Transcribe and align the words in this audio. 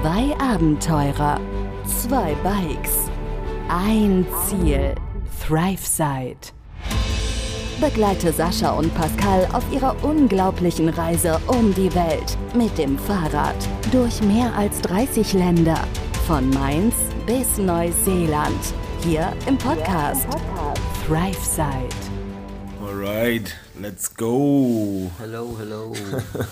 Zwei 0.00 0.32
Abenteurer, 0.38 1.40
zwei 1.84 2.32
Bikes, 2.44 3.10
ein 3.68 4.24
Ziel. 4.46 4.94
ThriveSide. 5.44 6.52
Begleite 7.80 8.32
Sascha 8.32 8.70
und 8.78 8.94
Pascal 8.94 9.48
auf 9.52 9.64
ihrer 9.72 9.96
unglaublichen 10.04 10.88
Reise 10.90 11.40
um 11.48 11.74
die 11.74 11.92
Welt 11.96 12.38
mit 12.54 12.78
dem 12.78 12.96
Fahrrad 12.96 13.56
durch 13.90 14.22
mehr 14.22 14.54
als 14.54 14.80
30 14.82 15.32
Länder. 15.32 15.80
Von 16.28 16.48
Mainz 16.50 16.94
bis 17.26 17.58
Neuseeland. 17.58 18.72
Hier 19.00 19.32
im 19.48 19.58
Podcast 19.58 20.28
ThriveSide. 21.08 21.88
Alright, 22.80 23.56
let's 23.80 24.14
go. 24.14 25.10
Hello, 25.18 25.56
hello. 25.58 25.92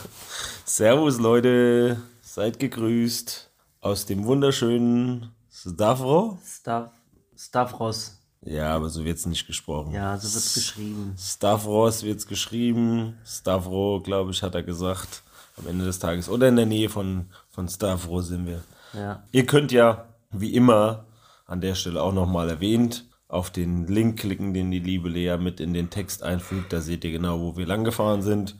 Servus 0.64 1.20
Leute, 1.20 1.96
seid 2.36 2.58
gegrüßt 2.58 3.50
aus 3.80 4.04
dem 4.04 4.26
wunderschönen 4.26 5.30
Stavro. 5.50 6.36
Stav 6.44 6.90
Stavros. 7.34 8.18
Ja, 8.42 8.76
aber 8.76 8.90
so 8.90 9.06
wird's 9.06 9.24
nicht 9.24 9.46
gesprochen. 9.46 9.94
Ja, 9.94 10.18
so 10.18 10.34
wird's 10.34 10.52
geschrieben. 10.52 11.14
Stavros 11.18 12.02
wird's 12.02 12.26
geschrieben. 12.26 13.16
Stavro, 13.24 14.02
glaube 14.04 14.32
ich, 14.32 14.42
hat 14.42 14.54
er 14.54 14.62
gesagt. 14.62 15.22
Am 15.56 15.66
Ende 15.66 15.86
des 15.86 15.98
Tages. 15.98 16.28
Oder 16.28 16.48
in 16.48 16.56
der 16.56 16.66
Nähe 16.66 16.90
von, 16.90 17.30
von 17.48 17.70
Stavro 17.70 18.20
sind 18.20 18.46
wir. 18.46 18.60
Ja. 18.92 19.22
Ihr 19.32 19.46
könnt 19.46 19.72
ja, 19.72 20.04
wie 20.30 20.52
immer, 20.54 21.06
an 21.46 21.62
der 21.62 21.74
Stelle 21.74 22.02
auch 22.02 22.12
nochmal 22.12 22.50
erwähnt, 22.50 23.06
auf 23.28 23.48
den 23.48 23.86
Link 23.86 24.18
klicken, 24.18 24.52
den 24.52 24.70
die 24.70 24.80
liebe 24.80 25.08
Lea 25.08 25.38
mit 25.38 25.58
in 25.58 25.72
den 25.72 25.88
Text 25.88 26.22
einfügt. 26.22 26.70
Da 26.70 26.82
seht 26.82 27.02
ihr 27.02 27.12
genau, 27.12 27.40
wo 27.40 27.56
wir 27.56 27.64
langgefahren 27.64 28.20
sind. 28.20 28.56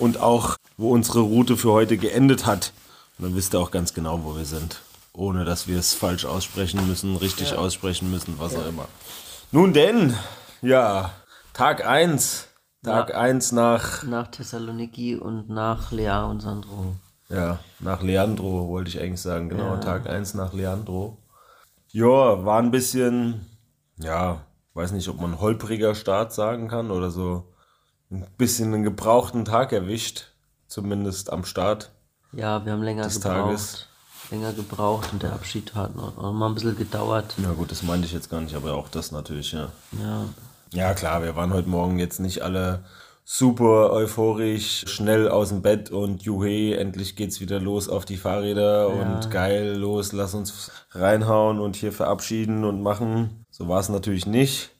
Und 0.00 0.18
auch, 0.18 0.56
wo 0.76 0.90
unsere 0.90 1.20
Route 1.20 1.56
für 1.56 1.70
heute 1.70 1.98
geendet 1.98 2.46
hat. 2.46 2.72
Dann 3.22 3.36
wisst 3.36 3.54
ihr 3.54 3.60
auch 3.60 3.70
ganz 3.70 3.94
genau, 3.94 4.24
wo 4.24 4.36
wir 4.36 4.44
sind. 4.44 4.82
Ohne 5.12 5.44
dass 5.44 5.68
wir 5.68 5.78
es 5.78 5.94
falsch 5.94 6.24
aussprechen 6.24 6.86
müssen, 6.88 7.16
richtig 7.16 7.54
aussprechen 7.54 8.10
müssen, 8.10 8.38
was 8.38 8.56
auch 8.56 8.66
immer. 8.66 8.86
Nun 9.52 9.72
denn, 9.72 10.16
ja, 10.62 11.10
Tag 11.52 11.86
1. 11.86 12.48
Tag 12.82 13.10
Ja. 13.10 13.16
1 13.16 13.52
nach, 13.52 14.02
Nach 14.04 14.26
Thessaloniki 14.28 15.16
und 15.16 15.48
nach 15.50 15.92
Lea 15.92 16.24
und 16.28 16.40
Sandro. 16.40 16.96
ja, 17.28 17.58
nach 17.78 18.02
Leandro, 18.02 18.68
wollte 18.68 18.88
ich 18.90 18.98
eigentlich 19.00 19.20
sagen. 19.20 19.50
Genau, 19.50 19.74
Ja. 19.74 19.76
Tag 19.76 20.08
1 20.08 20.34
nach 20.34 20.52
Leandro. 20.52 21.18
Ja, 21.90 22.44
war 22.44 22.58
ein 22.58 22.70
bisschen, 22.70 23.46
ja, 23.98 24.40
weiß 24.74 24.92
nicht, 24.92 25.08
ob 25.08 25.20
man 25.20 25.40
holpriger 25.40 25.94
Start 25.94 26.32
sagen 26.32 26.68
kann 26.68 26.90
oder 26.90 27.10
so 27.10 27.52
ein 28.10 28.26
bisschen 28.38 28.72
einen 28.72 28.82
gebrauchten 28.82 29.44
Tag 29.44 29.72
erwischt. 29.72 30.32
Zumindest 30.66 31.30
am 31.30 31.44
Start. 31.44 31.92
Ja, 32.32 32.64
wir 32.64 32.72
haben 32.72 32.82
länger 32.82 33.04
Des 33.04 33.20
gebraucht. 33.20 33.44
Tages. 33.46 33.86
Länger 34.30 34.52
gebraucht 34.52 35.12
und 35.12 35.22
der 35.22 35.32
Abschied 35.32 35.74
hat 35.74 35.94
noch, 35.94 36.16
noch 36.16 36.32
mal 36.32 36.48
ein 36.48 36.54
bisschen 36.54 36.76
gedauert. 36.76 37.34
Na 37.36 37.52
gut, 37.52 37.70
das 37.70 37.82
meinte 37.82 38.06
ich 38.06 38.12
jetzt 38.12 38.30
gar 38.30 38.40
nicht, 38.40 38.54
aber 38.54 38.74
auch 38.74 38.88
das 38.88 39.12
natürlich, 39.12 39.52
ja. 39.52 39.68
Ja. 40.00 40.24
Ja, 40.72 40.94
klar, 40.94 41.22
wir 41.22 41.36
waren 41.36 41.52
heute 41.52 41.68
Morgen 41.68 41.98
jetzt 41.98 42.18
nicht 42.18 42.40
alle 42.40 42.82
super 43.24 43.92
euphorisch, 43.92 44.84
schnell 44.86 45.28
aus 45.28 45.50
dem 45.50 45.60
Bett 45.60 45.90
und 45.90 46.22
juhe, 46.22 46.76
endlich 46.76 47.14
geht's 47.14 47.40
wieder 47.40 47.60
los 47.60 47.88
auf 47.90 48.06
die 48.06 48.16
Fahrräder 48.16 48.88
und 48.88 49.30
geil, 49.30 49.76
los, 49.76 50.12
lass 50.12 50.34
uns 50.34 50.70
reinhauen 50.92 51.60
und 51.60 51.76
hier 51.76 51.92
verabschieden 51.92 52.64
und 52.64 52.82
machen. 52.82 53.44
So 53.50 53.68
war 53.68 53.80
es 53.80 53.90
natürlich 53.90 54.26
nicht, 54.26 54.70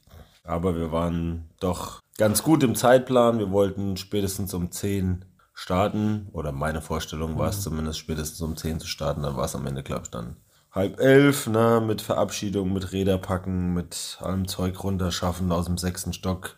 aber 0.44 0.76
wir 0.76 0.92
waren 0.92 1.50
doch 1.60 2.00
ganz 2.16 2.42
gut 2.42 2.62
im 2.62 2.74
Zeitplan. 2.74 3.38
Wir 3.38 3.50
wollten 3.50 3.96
spätestens 3.96 4.54
um 4.54 4.70
10 4.70 5.24
starten, 5.54 6.28
oder 6.32 6.52
meine 6.52 6.80
Vorstellung 6.80 7.38
war 7.38 7.48
es 7.48 7.62
zumindest 7.62 7.98
spätestens 7.98 8.40
um 8.40 8.56
10 8.56 8.80
zu 8.80 8.86
starten, 8.86 9.22
dann 9.22 9.36
war 9.36 9.44
es 9.44 9.54
am 9.54 9.66
Ende, 9.66 9.82
glaube 9.82 10.02
ich, 10.04 10.10
dann 10.10 10.36
halb 10.72 11.00
elf, 11.00 11.46
ne, 11.46 11.82
mit 11.86 12.00
Verabschiedung, 12.00 12.72
mit 12.72 12.92
Räder 12.92 13.18
packen, 13.18 13.74
mit 13.74 14.18
allem 14.20 14.48
Zeug 14.48 14.82
runterschaffen 14.82 15.52
aus 15.52 15.66
dem 15.66 15.78
sechsten 15.78 16.12
Stock. 16.12 16.56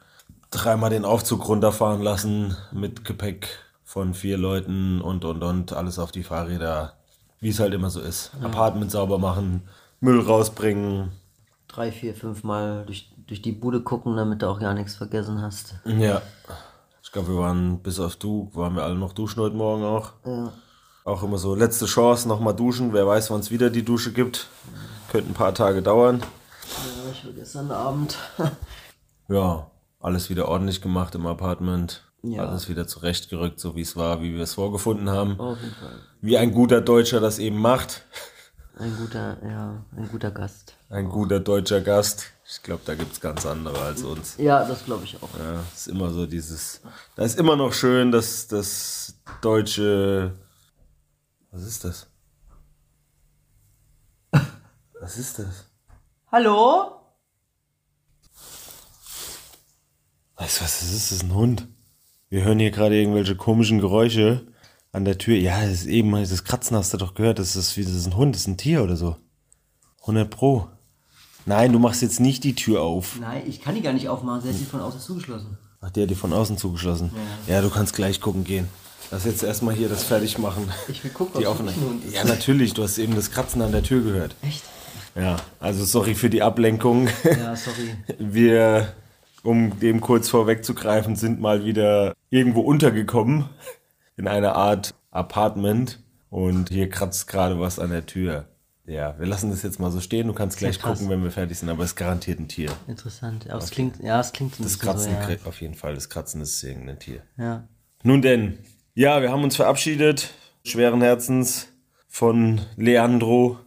Dreimal 0.51 0.91
den 0.91 1.05
Aufzug 1.05 1.49
runterfahren 1.49 2.01
lassen 2.01 2.57
mit 2.71 3.05
Gepäck 3.05 3.49
von 3.83 4.15
vier 4.15 4.39
Leuten 4.39 5.01
und 5.01 5.25
und 5.25 5.43
und 5.43 5.73
alles 5.73 5.99
auf 5.99 6.13
die 6.13 6.23
Fahrräder, 6.23 6.95
wie 7.41 7.49
es 7.49 7.59
halt 7.59 7.75
immer 7.75 7.91
so 7.91 8.01
ist. 8.01 8.31
Apartment 8.41 8.91
sauber 8.91 9.19
machen, 9.19 9.63
Müll 10.01 10.21
rausbringen. 10.21 11.11
Drei, 11.67 11.91
vier, 11.91 12.15
fünf 12.15 12.45
Mal 12.45 12.85
durch, 12.87 13.13
durch 13.27 13.43
die 13.43 13.53
Bude 13.53 13.83
gucken, 13.83 14.17
damit 14.17 14.43
du 14.43 14.49
auch 14.49 14.61
gar 14.61 14.75
nichts 14.75 14.95
vergessen 14.95 15.43
hast. 15.43 15.75
Ja. 15.85 16.23
Ich 17.15 17.17
glaube, 17.17 17.35
wir 17.35 17.43
waren 17.43 17.79
bis 17.79 18.01
auf 18.01 18.17
du, 18.17 18.51
waren 18.55 18.75
wir 18.75 18.83
alle 18.83 18.97
noch 18.97 19.13
duschen 19.13 19.41
heute 19.41 19.55
Morgen 19.55 19.85
auch. 19.85 20.15
Ja. 20.27 20.53
Auch 21.05 21.23
immer 21.23 21.39
so 21.39 21.55
letzte 21.55 21.87
Chance, 21.87 22.27
nochmal 22.27 22.57
duschen. 22.57 22.93
Wer 22.93 23.07
weiß, 23.07 23.31
wann 23.31 23.39
es 23.39 23.53
wieder 23.53 23.71
die 23.71 23.85
Dusche 23.85 24.13
gibt. 24.13 24.49
Könnte 25.13 25.31
ein 25.31 25.35
paar 25.35 25.55
Tage 25.55 25.81
dauern. 25.81 26.19
ja 26.19 27.13
ich 27.13 27.25
war 27.25 27.33
gestern 27.33 27.71
Abend. 27.71 28.19
Ja, 29.29 29.71
alles 30.01 30.29
wieder 30.29 30.49
ordentlich 30.49 30.83
gemacht 30.83 31.15
im 31.15 31.29
Apartment. 31.29 32.03
Ja. 32.25 32.47
Alles 32.47 32.69
wieder 32.69 32.89
zurechtgerückt, 32.89 33.61
so 33.61 33.77
wie 33.77 33.83
es 33.83 33.95
war, 33.95 34.21
wie 34.21 34.35
wir 34.35 34.43
es 34.43 34.55
vorgefunden 34.55 35.09
haben. 35.09 35.39
Auf 35.39 35.61
jeden 35.61 35.75
Fall. 35.77 36.01
Wie 36.21 36.37
ein 36.37 36.51
guter 36.51 36.81
Deutscher 36.81 37.21
das 37.21 37.39
eben 37.39 37.61
macht. 37.61 38.07
Ein 38.77 38.93
guter, 38.97 39.37
ja, 39.49 39.85
ein 39.97 40.09
guter 40.11 40.33
Gast. 40.33 40.75
Ein 40.91 41.09
guter 41.09 41.39
deutscher 41.39 41.81
Gast. 41.81 42.34
Ich 42.47 42.63
glaube, 42.63 42.83
da 42.85 42.95
gibt 42.95 43.13
es 43.13 43.21
ganz 43.21 43.47
andere 43.47 43.81
als 43.81 44.03
uns. 44.03 44.37
Ja, 44.37 44.65
das 44.65 44.85
glaube 44.85 45.05
ich 45.05 45.23
auch. 45.23 45.31
Ja, 45.39 45.65
ist 45.75 45.89
immer 45.89 46.11
so 46.11 46.27
dieses. 46.27 46.83
Da 47.17 47.25
ist 47.25 47.39
immer 47.39 47.57
noch 47.57 47.73
schön, 47.73 48.13
dass 48.13 48.47
das 48.49 49.15
deutsche. 49.41 50.39
Was 51.51 51.63
ist 51.63 51.85
das? 51.85 52.07
Was 55.01 55.19
ist 55.19 55.39
das? 55.39 55.67
Hallo? 56.31 57.01
Weißt 60.37 60.61
du 60.61 60.65
was, 60.65 60.81
das 60.81 60.93
ist? 60.93 61.11
Das 61.11 61.13
ist 61.13 61.23
ein 61.23 61.35
Hund. 61.35 61.69
Wir 62.29 62.45
hören 62.45 62.59
hier 62.59 62.71
gerade 62.71 62.97
irgendwelche 62.97 63.37
komischen 63.37 63.81
Geräusche 63.81 64.47
an 64.93 65.05
der 65.05 65.17
Tür. 65.17 65.37
Ja, 65.37 65.63
das 65.63 65.73
ist 65.73 65.87
eben, 65.87 66.13
das 66.13 66.45
Kratzen 66.45 66.77
hast 66.77 66.93
du 66.93 66.99
doch 66.99 67.15
gehört. 67.15 67.39
Das 67.39 67.57
ist 67.57 67.77
wie, 67.77 67.85
das 67.85 67.95
ist 67.95 68.07
ein 68.07 68.17
Hund, 68.17 68.35
das 68.35 68.43
ist 68.43 68.49
ein 68.49 68.59
Tier 68.59 68.83
oder 68.83 68.97
so. 68.97 69.17
100 70.01 70.29
Pro. 70.29 70.69
Nein, 71.47 71.73
du 71.73 71.79
machst 71.79 72.03
jetzt 72.03 72.21
nicht 72.21 72.45
die 72.45 72.55
Tür 72.55 72.83
auf. 72.83 73.19
Nein, 73.21 73.43
ich 73.47 73.61
kann 73.61 73.75
die 73.75 73.83
gar 73.83 73.93
nicht 73.93 74.09
aufmachen. 74.09 74.41
Sie 74.43 74.49
hat 74.49 74.57
sie 74.57 74.65
von 74.65 74.81
außen 74.81 75.01
zugeschlossen. 75.01 75.59
Ach, 75.81 75.91
der 75.91 76.05
hat 76.05 76.11
die 76.11 76.15
von 76.15 76.33
außen 76.33 76.57
zugeschlossen. 76.57 77.11
Ja. 77.47 77.61
du 77.61 77.69
kannst 77.69 77.95
gleich 77.95 78.21
gucken 78.21 78.45
gehen. 78.45 78.69
Lass 79.11 79.27
jetzt 79.27 79.43
erstmal 79.43 79.75
hier 79.75 79.89
das 79.89 80.03
fertig 80.05 80.39
machen. 80.39 80.71
Ich 80.89 81.05
will 81.05 81.11
gucken, 81.11 81.41
Die 81.41 81.47
ob 81.47 81.61
es. 81.61 82.15
Ja, 82.15 82.25
natürlich, 82.25 82.73
du 82.73 82.83
hast 82.83 82.97
eben 82.99 83.15
das 83.15 83.31
Kratzen 83.31 83.61
an 83.61 83.73
der 83.73 83.83
Tür 83.83 84.03
gehört. 84.03 84.35
Echt? 84.43 84.65
Ja, 85.15 85.37
also 85.61 85.85
sorry 85.85 86.15
für 86.15 86.31
die 86.31 86.43
Ablenkung. 86.43 87.09
Ja, 87.25 87.55
sorry. 87.55 87.95
Wir, 88.19 88.95
um 89.43 89.79
dem 89.79 90.01
kurz 90.01 90.29
vorwegzugreifen, 90.31 91.17
sind 91.17 91.41
mal 91.41 91.65
wieder 91.65 92.15
irgendwo 92.31 92.63
untergekommen 92.63 93.45
in 94.17 94.27
einer 94.27 94.57
Art 94.57 94.95
Apartment 95.11 96.01
und 96.31 96.71
hier 96.71 96.89
kratzt 96.89 97.29
gerade 97.29 97.61
was 97.61 97.79
an 97.79 97.91
der 97.91 98.07
Tür. 98.07 98.47
Ja, 98.87 99.19
wir 99.19 99.27
lassen 99.27 99.51
das 99.51 99.63
jetzt 99.63 99.81
mal 99.81 99.91
so 99.91 100.01
stehen. 100.01 100.27
Du 100.27 100.35
kannst 100.35 100.59
gleich 100.59 100.79
krass. 100.79 100.99
gucken, 100.99 101.11
wenn 101.11 101.23
wir 101.23 101.31
fertig 101.31 101.59
sind, 101.59 101.71
aber 101.71 101.85
es 101.85 101.91
ist 101.91 101.97
garantiert 101.97 102.39
ein 102.39 102.49
Tier. 102.49 102.71
Interessant. 102.87 103.49
Aber 103.49 103.63
es 103.63 103.71
klingt, 103.71 104.03
ja, 104.03 104.21
es 104.21 104.33
klingt 104.33 104.61
ein 104.61 104.63
Das 104.63 104.79
Kratzen, 104.79 105.13
so, 105.13 105.19
ja. 105.19 105.25
kriegt 105.25 105.47
auf 105.47 105.61
jeden 105.61 105.75
Fall, 105.75 105.95
das 105.95 106.11
Kratzen 106.11 106.41
ist 106.41 106.63
irgendein 106.63 106.99
Tier. 106.99 107.23
ja. 107.39 107.67
Nun 108.07 108.21
denn, 108.21 108.59
ja, 108.93 109.23
wir 109.23 109.31
haben 109.31 109.43
uns 109.43 109.57
verabschiedet, 109.57 110.35
schweren 110.63 111.01
Herzens, 111.01 111.69
von 112.15 112.61
Leandro, 112.77 113.59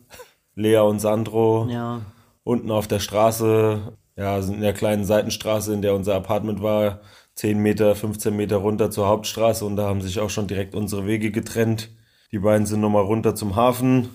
Lea 0.55 0.77
und 0.77 0.99
Sandro. 0.99 1.67
Ja. 1.69 2.01
Unten 2.43 2.71
auf 2.71 2.87
der 2.87 2.99
Straße, 2.99 3.97
ja, 4.15 4.41
sind 4.41 4.55
in 4.55 4.61
der 4.61 4.73
kleinen 4.73 5.03
Seitenstraße, 5.03 5.73
in 5.73 5.81
der 5.81 5.95
unser 5.95 6.15
Apartment 6.15 6.61
war, 6.61 7.01
10 7.35 7.59
Meter, 7.59 7.93
15 7.93 8.33
Meter 8.33 8.57
runter 8.57 8.89
zur 8.89 9.07
Hauptstraße 9.07 9.65
und 9.65 9.75
da 9.75 9.87
haben 9.87 10.01
sich 10.01 10.21
auch 10.21 10.29
schon 10.29 10.47
direkt 10.47 10.75
unsere 10.75 11.05
Wege 11.05 11.29
getrennt. 11.31 11.89
Die 12.31 12.39
beiden 12.39 12.65
sind 12.65 12.79
nochmal 12.79 13.03
runter 13.03 13.35
zum 13.35 13.57
Hafen 13.57 14.09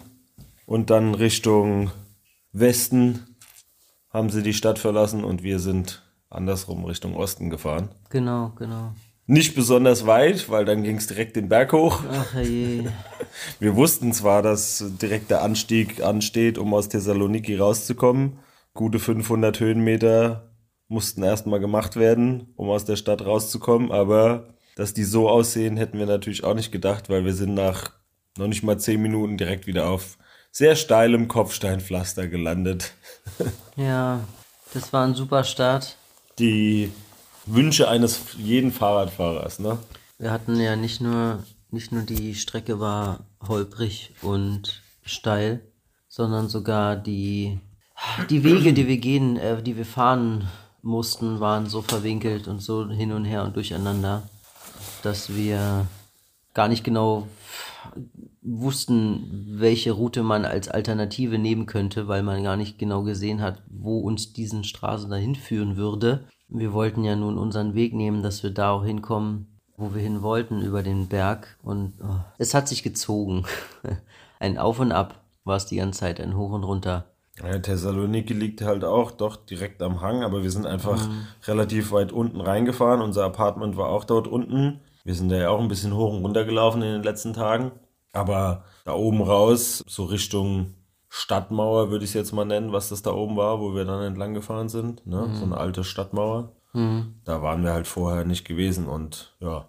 und 0.73 0.89
dann 0.89 1.15
Richtung 1.15 1.91
Westen 2.53 3.37
haben 4.09 4.31
sie 4.31 4.43
die 4.43 4.55
Stadt 4.55 4.79
verlassen 4.79 5.23
und 5.23 5.43
wir 5.43 5.59
sind 5.59 6.03
andersrum 6.31 6.87
Richtung 6.87 7.15
Osten 7.15 7.51
gefahren. 7.51 7.91
Genau, 8.09 8.55
genau. 8.57 8.95
Nicht 9.27 9.55
besonders 9.55 10.07
weit, 10.07 10.49
weil 10.49 10.65
dann 10.65 10.83
ging 10.83 10.97
es 10.97 11.09
direkt 11.09 11.37
den 11.37 11.51
Berg 11.51 11.75
hoch. 11.75 12.03
Ach 12.11 12.41
je. 12.41 12.85
Wir 13.61 13.77
wussten 13.77 14.15
zwar, 14.15 14.41
dass 14.41 14.83
direkt 15.01 15.31
der 15.31 15.43
Anstieg 15.43 16.03
ansteht, 16.03 16.57
um 16.57 16.73
aus 16.73 16.89
Thessaloniki 16.89 17.57
rauszukommen. 17.57 18.39
Gute 18.73 18.99
500 18.99 19.61
Höhenmeter 19.61 20.55
mussten 20.89 21.23
erstmal 21.23 21.61
gemacht 21.61 21.97
werden, 21.97 22.53
um 22.57 22.71
aus 22.71 22.87
der 22.87 22.97
Stadt 22.97 23.25
rauszukommen. 23.25 23.93
Aber 23.93 24.55
dass 24.75 24.95
die 24.95 25.05
so 25.05 25.29
aussehen, 25.29 25.77
hätten 25.77 25.99
wir 25.99 26.07
natürlich 26.07 26.45
auch 26.45 26.55
nicht 26.55 26.73
gedacht, 26.73 27.11
weil 27.11 27.27
wir 27.27 27.35
sind 27.35 27.53
nach 27.53 27.93
noch 28.39 28.49
nicht 28.49 28.63
mal 28.63 28.79
10 28.79 29.01
Minuten 29.01 29.37
direkt 29.37 29.67
wieder 29.67 29.89
auf 29.89 30.17
sehr 30.53 30.77
steilem 30.77 31.27
Kopfsteinpflaster 31.27 32.29
gelandet. 32.29 32.93
Ja, 33.77 34.21
das 34.75 34.93
war 34.93 35.05
ein 35.05 35.15
super 35.15 35.45
Start. 35.45 35.97
Die 36.39 36.93
Wünsche 37.47 37.89
eines 37.89 38.21
jeden 38.37 38.71
Fahrradfahrers, 38.71 39.59
ne? 39.59 39.79
Wir 40.19 40.31
hatten 40.31 40.61
ja 40.61 40.77
nicht 40.77 41.01
nur, 41.01 41.43
nicht 41.71 41.91
nur 41.91 42.03
die 42.03 42.35
Strecke 42.35 42.79
war 42.79 43.27
holprig 43.41 44.15
und 44.21 44.83
steil, 45.03 45.61
sondern 46.07 46.49
sogar 46.49 46.97
die, 46.97 47.59
die 48.29 48.45
Wege, 48.45 48.75
die 48.75 48.87
wir 48.87 48.99
gehen, 48.99 49.37
äh, 49.39 49.63
die 49.63 49.77
wir 49.77 49.87
fahren 49.87 50.49
mussten, 50.83 51.41
waren 51.41 51.67
so 51.67 51.81
verwinkelt 51.81 52.47
und 52.47 52.61
so 52.61 52.89
hin 52.91 53.13
und 53.13 53.25
her 53.25 53.43
und 53.45 53.57
durcheinander, 53.57 54.29
dass 55.03 55.35
wir 55.35 55.87
gar 56.55 56.69
nicht 56.69 56.85
genau 56.85 57.27
wussten, 58.43 59.47
welche 59.59 59.93
Route 59.93 60.23
man 60.23 60.45
als 60.45 60.69
Alternative 60.69 61.39
nehmen 61.39 61.67
könnte, 61.67 62.09
weil 62.09 62.23
man 62.23 62.43
gar 62.43 62.57
nicht 62.57 62.79
genau 62.79 63.03
gesehen 63.03 63.41
hat, 63.41 63.63
wo 63.69 64.01
uns 64.01 64.33
diesen 64.33 64.65
Straße 64.65 65.09
dahin 65.09 65.37
führen 65.37 65.77
würde. 65.77 66.25
Wir 66.49 66.73
wollten 66.73 67.05
ja 67.05 67.17
nun 67.17 67.39
unseren 67.39 67.75
Weg 67.75 67.95
nehmen, 67.95 68.23
dass 68.23 68.43
wir 68.43 68.51
da 68.51 68.73
auch 68.73 68.85
hinkommen, 68.85 69.47
wo 69.77 69.95
wir 69.95 70.03
hin 70.03 70.23
wollten, 70.23 70.61
über 70.61 70.83
den 70.83 71.07
Berg. 71.07 71.57
Und 71.63 71.95
oh, 72.03 72.21
es 72.39 72.53
hat 72.53 72.69
sich 72.69 72.83
gezogen. 72.83 73.45
ein 74.41 74.59
Auf 74.59 74.81
und 74.81 74.93
Ab 74.93 75.23
war 75.45 75.57
es 75.57 75.67
die 75.67 75.77
ganze 75.77 76.01
Zeit, 76.01 76.21
ein 76.21 76.37
Hoch 76.37 76.53
und 76.53 76.65
Runter. 76.65 77.07
Ja, 77.43 77.59
Thessaloniki 77.59 78.35
liegt 78.35 78.61
halt 78.61 78.85
auch 78.85 79.11
doch 79.11 79.37
direkt 79.37 79.81
am 79.83 80.01
Hang, 80.01 80.23
aber 80.23 80.43
wir 80.43 80.51
sind 80.51 80.67
einfach 80.67 81.09
mhm. 81.09 81.27
relativ 81.45 81.91
weit 81.93 82.13
unten 82.13 82.41
reingefahren. 82.41 83.01
Unser 83.01 83.25
Apartment 83.25 83.77
war 83.77 83.89
auch 83.89 84.05
dort 84.05 84.29
unten. 84.29 84.81
Wir 85.05 85.15
sind 85.15 85.31
da 85.31 85.37
ja 85.37 85.49
auch 85.49 85.61
ein 85.61 85.69
bisschen 85.69 85.95
hoch 85.95 86.13
und 86.13 86.23
runter 86.23 86.45
gelaufen 86.45 86.83
in 86.83 86.93
den 86.93 87.03
letzten 87.03 87.33
Tagen. 87.33 87.73
Aber 88.13 88.65
da 88.85 88.95
oben 88.95 89.23
raus, 89.23 89.85
so 89.87 90.05
Richtung 90.05 90.75
Stadtmauer 91.09 91.91
würde 91.91 92.05
ich 92.05 92.11
es 92.11 92.15
jetzt 92.15 92.33
mal 92.33 92.45
nennen, 92.45 92.73
was 92.73 92.89
das 92.89 93.03
da 93.03 93.13
oben 93.13 93.37
war, 93.37 93.61
wo 93.61 93.75
wir 93.75 93.85
dann 93.85 94.03
entlang 94.03 94.35
gefahren 94.35 94.69
sind. 94.69 95.07
Ne? 95.07 95.27
Mhm. 95.27 95.35
So 95.37 95.45
eine 95.45 95.57
alte 95.57 95.85
Stadtmauer. 95.85 96.53
Mhm. 96.73 97.17
Da 97.25 97.43
waren 97.43 97.65
wir 97.65 97.73
halt 97.73 97.87
vorher 97.87 98.25
nicht 98.25 98.47
gewesen 98.47 98.87
und 98.87 99.35
ja, 99.41 99.67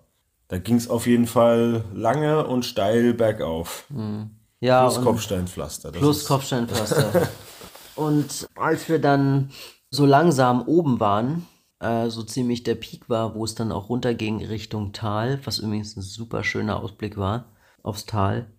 da 0.47 0.57
ging 0.57 0.75
es 0.75 0.89
auf 0.89 1.05
jeden 1.05 1.27
Fall 1.27 1.83
lange 1.93 2.47
und 2.47 2.63
steil 2.63 3.13
bergauf. 3.13 3.85
Mhm. 3.89 4.31
Ja, 4.61 4.87
plus 4.87 5.03
Kopfsteinpflaster. 5.03 5.91
plus 5.91 6.25
Kopfsteinpflaster. 6.25 7.27
und 7.95 8.47
als 8.55 8.87
wir 8.87 8.99
dann 8.99 9.51
so 9.89 10.05
langsam 10.05 10.61
oben 10.61 11.01
waren, 11.01 11.45
äh, 11.79 12.09
so 12.09 12.23
ziemlich 12.23 12.63
der 12.63 12.75
Peak 12.75 13.09
war, 13.09 13.35
wo 13.35 13.43
es 13.43 13.55
dann 13.55 13.73
auch 13.73 13.89
runterging 13.89 14.45
Richtung 14.45 14.93
Tal, 14.93 15.41
was 15.43 15.59
übrigens 15.59 15.97
ein 15.97 16.01
super 16.01 16.45
schöner 16.45 16.81
Ausblick 16.81 17.17
war 17.17 17.52
aufs 17.83 18.05
Tal, 18.05 18.51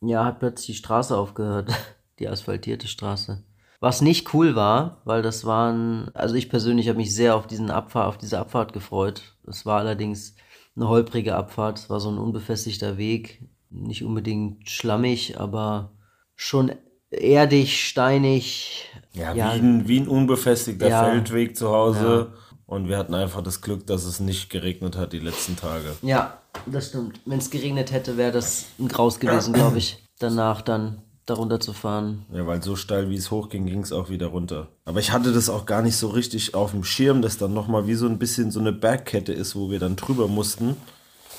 ja, 0.00 0.24
hat 0.24 0.40
plötzlich 0.40 0.66
die 0.66 0.74
Straße 0.74 1.16
aufgehört, 1.16 1.70
die 2.18 2.28
asphaltierte 2.28 2.88
Straße. 2.88 3.44
Was 3.78 4.02
nicht 4.02 4.34
cool 4.34 4.56
war, 4.56 5.00
weil 5.04 5.22
das 5.22 5.46
waren, 5.46 6.10
also 6.12 6.34
ich 6.34 6.50
persönlich 6.50 6.88
habe 6.88 6.98
mich 6.98 7.14
sehr 7.14 7.34
auf 7.34 7.46
diesen 7.46 7.70
Abfahrt, 7.70 8.08
auf 8.08 8.18
diese 8.18 8.38
Abfahrt 8.38 8.72
gefreut. 8.74 9.36
Es 9.46 9.64
war 9.64 9.78
allerdings 9.78 10.34
eine 10.76 10.88
holprige 10.88 11.34
Abfahrt, 11.34 11.78
es 11.78 11.88
war 11.88 12.00
so 12.00 12.10
ein 12.10 12.18
unbefestigter 12.18 12.98
Weg, 12.98 13.42
nicht 13.70 14.04
unbedingt 14.04 14.68
schlammig, 14.68 15.40
aber 15.40 15.92
schon 16.34 16.72
erdig, 17.10 17.86
steinig. 17.86 18.86
Ja, 19.12 19.32
ja 19.32 19.54
wie, 19.54 19.60
ein, 19.60 19.88
wie 19.88 20.00
ein 20.00 20.08
unbefestigter 20.08 20.88
ja, 20.88 21.04
Feldweg 21.04 21.56
zu 21.56 21.70
Hause. 21.70 22.32
Ja. 22.32 22.40
Und 22.66 22.88
wir 22.88 22.98
hatten 22.98 23.14
einfach 23.14 23.42
das 23.42 23.62
Glück, 23.62 23.86
dass 23.86 24.04
es 24.04 24.20
nicht 24.20 24.48
geregnet 24.48 24.96
hat 24.96 25.12
die 25.12 25.18
letzten 25.18 25.56
Tage. 25.56 25.96
Ja, 26.02 26.38
das 26.66 26.88
stimmt. 26.88 27.20
Wenn 27.24 27.38
es 27.38 27.50
geregnet 27.50 27.92
hätte, 27.92 28.16
wäre 28.16 28.32
das 28.32 28.66
ein 28.78 28.88
Graus 28.88 29.20
gewesen, 29.20 29.52
glaube 29.52 29.78
ich. 29.78 30.02
Danach 30.18 30.62
dann 30.62 31.02
darunter 31.26 31.60
zu 31.60 31.72
fahren. 31.72 32.26
Ja, 32.32 32.46
weil 32.46 32.62
so 32.62 32.76
steil 32.76 33.10
wie 33.10 33.16
es 33.16 33.30
hochging, 33.30 33.66
ging 33.66 33.82
es 33.82 33.92
auch 33.92 34.10
wieder 34.10 34.28
runter. 34.28 34.68
Aber 34.84 35.00
ich 35.00 35.12
hatte 35.12 35.32
das 35.32 35.48
auch 35.48 35.66
gar 35.66 35.82
nicht 35.82 35.96
so 35.96 36.08
richtig 36.08 36.54
auf 36.54 36.72
dem 36.72 36.84
Schirm, 36.84 37.22
dass 37.22 37.38
dann 37.38 37.54
nochmal 37.54 37.86
wie 37.86 37.94
so 37.94 38.06
ein 38.06 38.18
bisschen 38.18 38.50
so 38.50 38.60
eine 38.60 38.72
Bergkette 38.72 39.32
ist, 39.32 39.54
wo 39.54 39.70
wir 39.70 39.78
dann 39.78 39.96
drüber 39.96 40.28
mussten. 40.28 40.76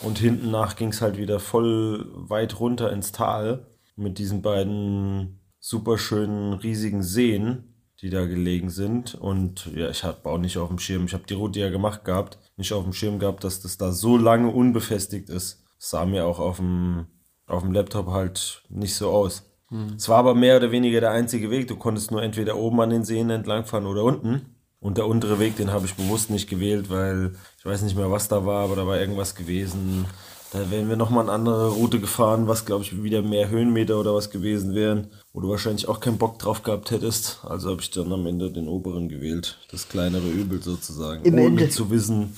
Und 0.01 0.17
hinten 0.17 0.49
nach 0.49 0.75
ging 0.75 0.89
es 0.89 1.01
halt 1.01 1.17
wieder 1.17 1.39
voll 1.39 2.07
weit 2.15 2.59
runter 2.59 2.91
ins 2.91 3.11
Tal 3.11 3.67
mit 3.95 4.17
diesen 4.17 4.41
beiden 4.41 5.39
super 5.59 5.97
schönen 5.97 6.53
riesigen 6.53 7.03
Seen 7.03 7.71
die 8.01 8.09
da 8.09 8.25
gelegen 8.25 8.69
sind. 8.69 9.15
Und 9.15 9.67
ja, 9.75 9.89
ich 9.89 10.03
habe 10.03 10.27
auch 10.29 10.37
nicht 10.37 10.57
auf 10.57 10.69
dem 10.69 10.79
Schirm, 10.79 11.05
ich 11.05 11.13
habe 11.13 11.23
die 11.27 11.35
Route 11.35 11.59
ja 11.59 11.69
gemacht 11.69 12.03
gehabt, 12.03 12.39
nicht 12.61 12.73
auf 12.73 12.83
dem 12.83 12.93
Schirm 12.93 13.19
gehabt, 13.19 13.43
dass 13.43 13.59
das 13.59 13.77
da 13.77 13.91
so 13.91 14.17
lange 14.17 14.49
unbefestigt 14.49 15.29
ist. 15.29 15.63
Das 15.77 15.89
sah 15.89 16.05
mir 16.05 16.25
auch 16.25 16.39
auf 16.39 16.57
dem, 16.57 17.07
auf 17.47 17.63
dem 17.63 17.71
Laptop 17.73 18.07
halt 18.07 18.63
nicht 18.69 18.95
so 18.95 19.09
aus. 19.09 19.43
Hm. 19.69 19.95
Es 19.97 20.07
war 20.07 20.19
aber 20.19 20.35
mehr 20.35 20.57
oder 20.57 20.71
weniger 20.71 21.01
der 21.01 21.11
einzige 21.11 21.49
Weg. 21.49 21.67
Du 21.67 21.75
konntest 21.75 22.11
nur 22.11 22.21
entweder 22.21 22.55
oben 22.57 22.79
an 22.81 22.89
den 22.89 23.03
Seen 23.03 23.29
entlangfahren 23.29 23.85
oder 23.85 24.03
unten. 24.03 24.55
Und 24.79 24.97
der 24.97 25.07
untere 25.07 25.39
Weg, 25.39 25.57
den 25.57 25.71
habe 25.71 25.85
ich 25.85 25.93
bewusst 25.93 26.31
nicht 26.31 26.49
gewählt, 26.49 26.89
weil 26.89 27.33
ich 27.59 27.65
weiß 27.65 27.83
nicht 27.83 27.95
mehr, 27.95 28.09
was 28.09 28.27
da 28.27 28.45
war, 28.45 28.63
aber 28.63 28.75
da 28.75 28.87
war 28.87 28.99
irgendwas 28.99 29.35
gewesen. 29.35 30.05
Da 30.51 30.69
wären 30.69 30.89
wir 30.89 30.97
nochmal 30.97 31.23
eine 31.23 31.31
andere 31.31 31.69
Route 31.69 32.01
gefahren, 32.01 32.49
was 32.49 32.65
glaube 32.65 32.83
ich 32.83 33.01
wieder 33.01 33.21
mehr 33.21 33.47
Höhenmeter 33.47 33.97
oder 33.97 34.13
was 34.13 34.29
gewesen 34.29 34.75
wären, 34.75 35.07
wo 35.31 35.39
du 35.39 35.49
wahrscheinlich 35.49 35.87
auch 35.87 36.01
keinen 36.01 36.17
Bock 36.17 36.39
drauf 36.39 36.61
gehabt 36.61 36.91
hättest. 36.91 37.39
Also 37.45 37.69
habe 37.69 37.81
ich 37.81 37.89
dann 37.89 38.11
am 38.11 38.27
Ende 38.27 38.51
den 38.51 38.67
oberen 38.67 39.07
gewählt, 39.07 39.57
das 39.71 39.87
kleinere 39.87 40.27
Übel 40.27 40.61
sozusagen, 40.61 41.23
Im 41.23 41.35
ohne 41.35 41.43
Ende. 41.45 41.69
zu 41.69 41.89
wissen, 41.89 42.35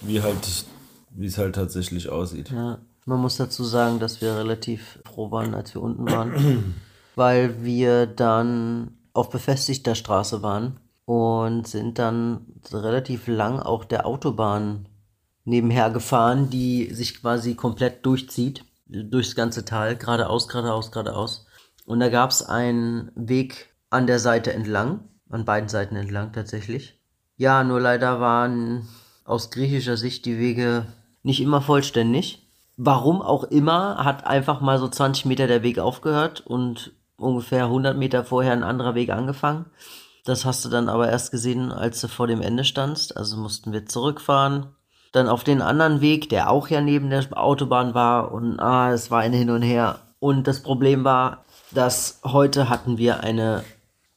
wie 0.00 0.22
halt, 0.22 0.64
wie 1.10 1.26
es 1.26 1.38
halt 1.38 1.56
tatsächlich 1.56 2.08
aussieht. 2.08 2.52
Ja, 2.52 2.78
man 3.04 3.20
muss 3.20 3.36
dazu 3.36 3.64
sagen, 3.64 3.98
dass 3.98 4.20
wir 4.20 4.36
relativ 4.36 5.00
froh 5.04 5.32
waren, 5.32 5.56
als 5.56 5.74
wir 5.74 5.82
unten 5.82 6.08
waren, 6.08 6.74
weil 7.16 7.64
wir 7.64 8.06
dann 8.06 8.92
auf 9.12 9.28
befestigter 9.30 9.96
Straße 9.96 10.44
waren 10.44 10.78
und 11.04 11.66
sind 11.66 11.98
dann 11.98 12.46
relativ 12.72 13.26
lang 13.26 13.58
auch 13.58 13.84
der 13.84 14.06
Autobahn 14.06 14.86
nebenher 15.48 15.90
gefahren, 15.90 16.50
die 16.50 16.92
sich 16.92 17.20
quasi 17.20 17.54
komplett 17.54 18.04
durchzieht, 18.04 18.64
durchs 18.86 19.34
ganze 19.34 19.64
Tal, 19.64 19.96
geradeaus, 19.96 20.48
geradeaus, 20.48 20.92
geradeaus. 20.92 21.46
Und 21.86 22.00
da 22.00 22.08
gab 22.08 22.30
es 22.30 22.42
einen 22.42 23.10
Weg 23.14 23.70
an 23.90 24.06
der 24.06 24.18
Seite 24.18 24.52
entlang, 24.52 25.00
an 25.30 25.44
beiden 25.44 25.68
Seiten 25.68 25.96
entlang 25.96 26.32
tatsächlich. 26.32 27.00
Ja, 27.36 27.64
nur 27.64 27.80
leider 27.80 28.20
waren 28.20 28.86
aus 29.24 29.50
griechischer 29.50 29.96
Sicht 29.96 30.26
die 30.26 30.38
Wege 30.38 30.86
nicht 31.22 31.40
immer 31.40 31.60
vollständig. 31.60 32.46
Warum 32.76 33.22
auch 33.22 33.44
immer, 33.44 34.04
hat 34.04 34.26
einfach 34.26 34.60
mal 34.60 34.78
so 34.78 34.88
20 34.88 35.24
Meter 35.24 35.46
der 35.46 35.62
Weg 35.62 35.78
aufgehört 35.78 36.40
und 36.40 36.92
ungefähr 37.16 37.64
100 37.64 37.96
Meter 37.96 38.24
vorher 38.24 38.52
ein 38.52 38.62
anderer 38.62 38.94
Weg 38.94 39.10
angefangen. 39.10 39.66
Das 40.24 40.44
hast 40.44 40.64
du 40.64 40.68
dann 40.68 40.88
aber 40.88 41.08
erst 41.08 41.30
gesehen, 41.30 41.72
als 41.72 42.00
du 42.00 42.08
vor 42.08 42.26
dem 42.26 42.42
Ende 42.42 42.64
standst. 42.64 43.16
Also 43.16 43.36
mussten 43.36 43.72
wir 43.72 43.86
zurückfahren, 43.86 44.66
dann 45.12 45.28
auf 45.28 45.44
den 45.44 45.62
anderen 45.62 46.00
Weg, 46.00 46.28
der 46.28 46.50
auch 46.50 46.68
ja 46.68 46.80
neben 46.80 47.10
der 47.10 47.24
Autobahn 47.32 47.94
war 47.94 48.32
und 48.32 48.60
ah, 48.60 48.92
es 48.92 49.10
war 49.10 49.20
ein 49.20 49.32
Hin 49.32 49.50
und 49.50 49.62
Her. 49.62 50.00
Und 50.20 50.46
das 50.46 50.62
Problem 50.62 51.04
war, 51.04 51.44
dass 51.70 52.20
heute 52.24 52.68
hatten 52.68 52.98
wir 52.98 53.20
eine 53.22 53.64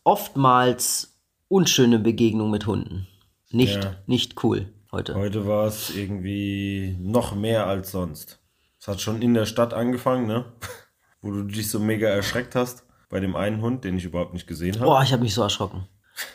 oftmals 0.04 1.18
unschöne 1.48 2.00
Begegnung 2.00 2.50
mit 2.50 2.66
Hunden. 2.66 3.08
Nicht, 3.52 3.84
ja. 3.84 3.96
nicht 4.08 4.44
cool 4.44 4.68
heute. 4.92 5.16
Heute 5.16 5.46
war 5.48 5.68
es 5.68 5.94
irgendwie 5.96 6.96
noch 7.00 7.36
mehr 7.36 7.68
als 7.68 7.92
sonst. 7.92 8.40
Es 8.80 8.88
hat 8.88 9.02
schon 9.02 9.22
in 9.22 9.34
der 9.34 9.46
Stadt 9.46 9.74
angefangen, 9.74 10.26
ne? 10.28 10.46
Wo 11.22 11.32
du 11.32 11.44
dich 11.44 11.70
so 11.70 11.80
mega 11.80 12.08
erschreckt 12.08 12.56
hast 12.56 12.84
bei 13.10 13.20
dem 13.20 13.36
einen 13.36 13.62
Hund, 13.62 13.84
den 13.84 13.98
ich 13.98 14.06
überhaupt 14.06 14.34
nicht 14.34 14.48
gesehen 14.48 14.76
habe. 14.76 14.86
Boah, 14.86 15.04
ich 15.04 15.12
habe 15.12 15.22
mich 15.22 15.34
so 15.34 15.44
erschrocken. 15.44 15.88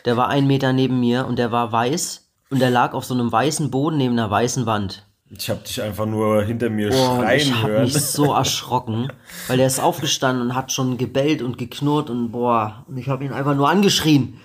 Der 0.05 0.15
war 0.15 0.29
ein 0.29 0.47
Meter 0.47 0.71
neben 0.71 0.99
mir 0.99 1.25
und 1.25 1.37
der 1.37 1.51
war 1.51 1.71
weiß 1.71 2.26
und 2.49 2.59
der 2.59 2.69
lag 2.69 2.93
auf 2.93 3.05
so 3.05 3.13
einem 3.13 3.31
weißen 3.31 3.71
Boden 3.71 3.97
neben 3.97 4.13
einer 4.13 4.29
weißen 4.29 4.65
Wand. 4.65 5.05
Ich 5.29 5.49
habe 5.49 5.59
dich 5.59 5.81
einfach 5.81 6.05
nur 6.05 6.43
hinter 6.43 6.69
mir 6.69 6.89
oh, 6.89 6.93
schreien 6.93 7.39
ich 7.39 7.53
hab 7.53 7.67
hören. 7.67 7.87
Ich 7.87 7.93
mich 7.93 8.05
so 8.05 8.33
erschrocken, 8.33 9.11
weil 9.47 9.57
der 9.57 9.67
ist 9.67 9.81
aufgestanden 9.81 10.47
und 10.47 10.55
hat 10.55 10.71
schon 10.71 10.97
gebellt 10.97 11.41
und 11.41 11.57
geknurrt 11.57 12.09
und 12.09 12.31
boah, 12.31 12.85
und 12.87 12.97
ich 12.97 13.09
habe 13.09 13.25
ihn 13.25 13.33
einfach 13.33 13.55
nur 13.55 13.69
angeschrien. 13.69 14.39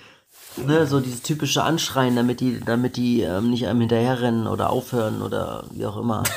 Ne, 0.66 0.86
so 0.86 1.00
dieses 1.00 1.22
typische 1.22 1.62
Anschreien, 1.62 2.14
damit 2.14 2.40
die, 2.40 2.60
damit 2.60 2.96
die 2.96 3.22
ähm, 3.22 3.50
nicht 3.50 3.66
einem 3.66 3.80
hinterherrennen 3.80 4.46
oder 4.46 4.68
aufhören 4.68 5.22
oder 5.22 5.64
wie 5.72 5.86
auch 5.86 5.96
immer. 5.96 6.24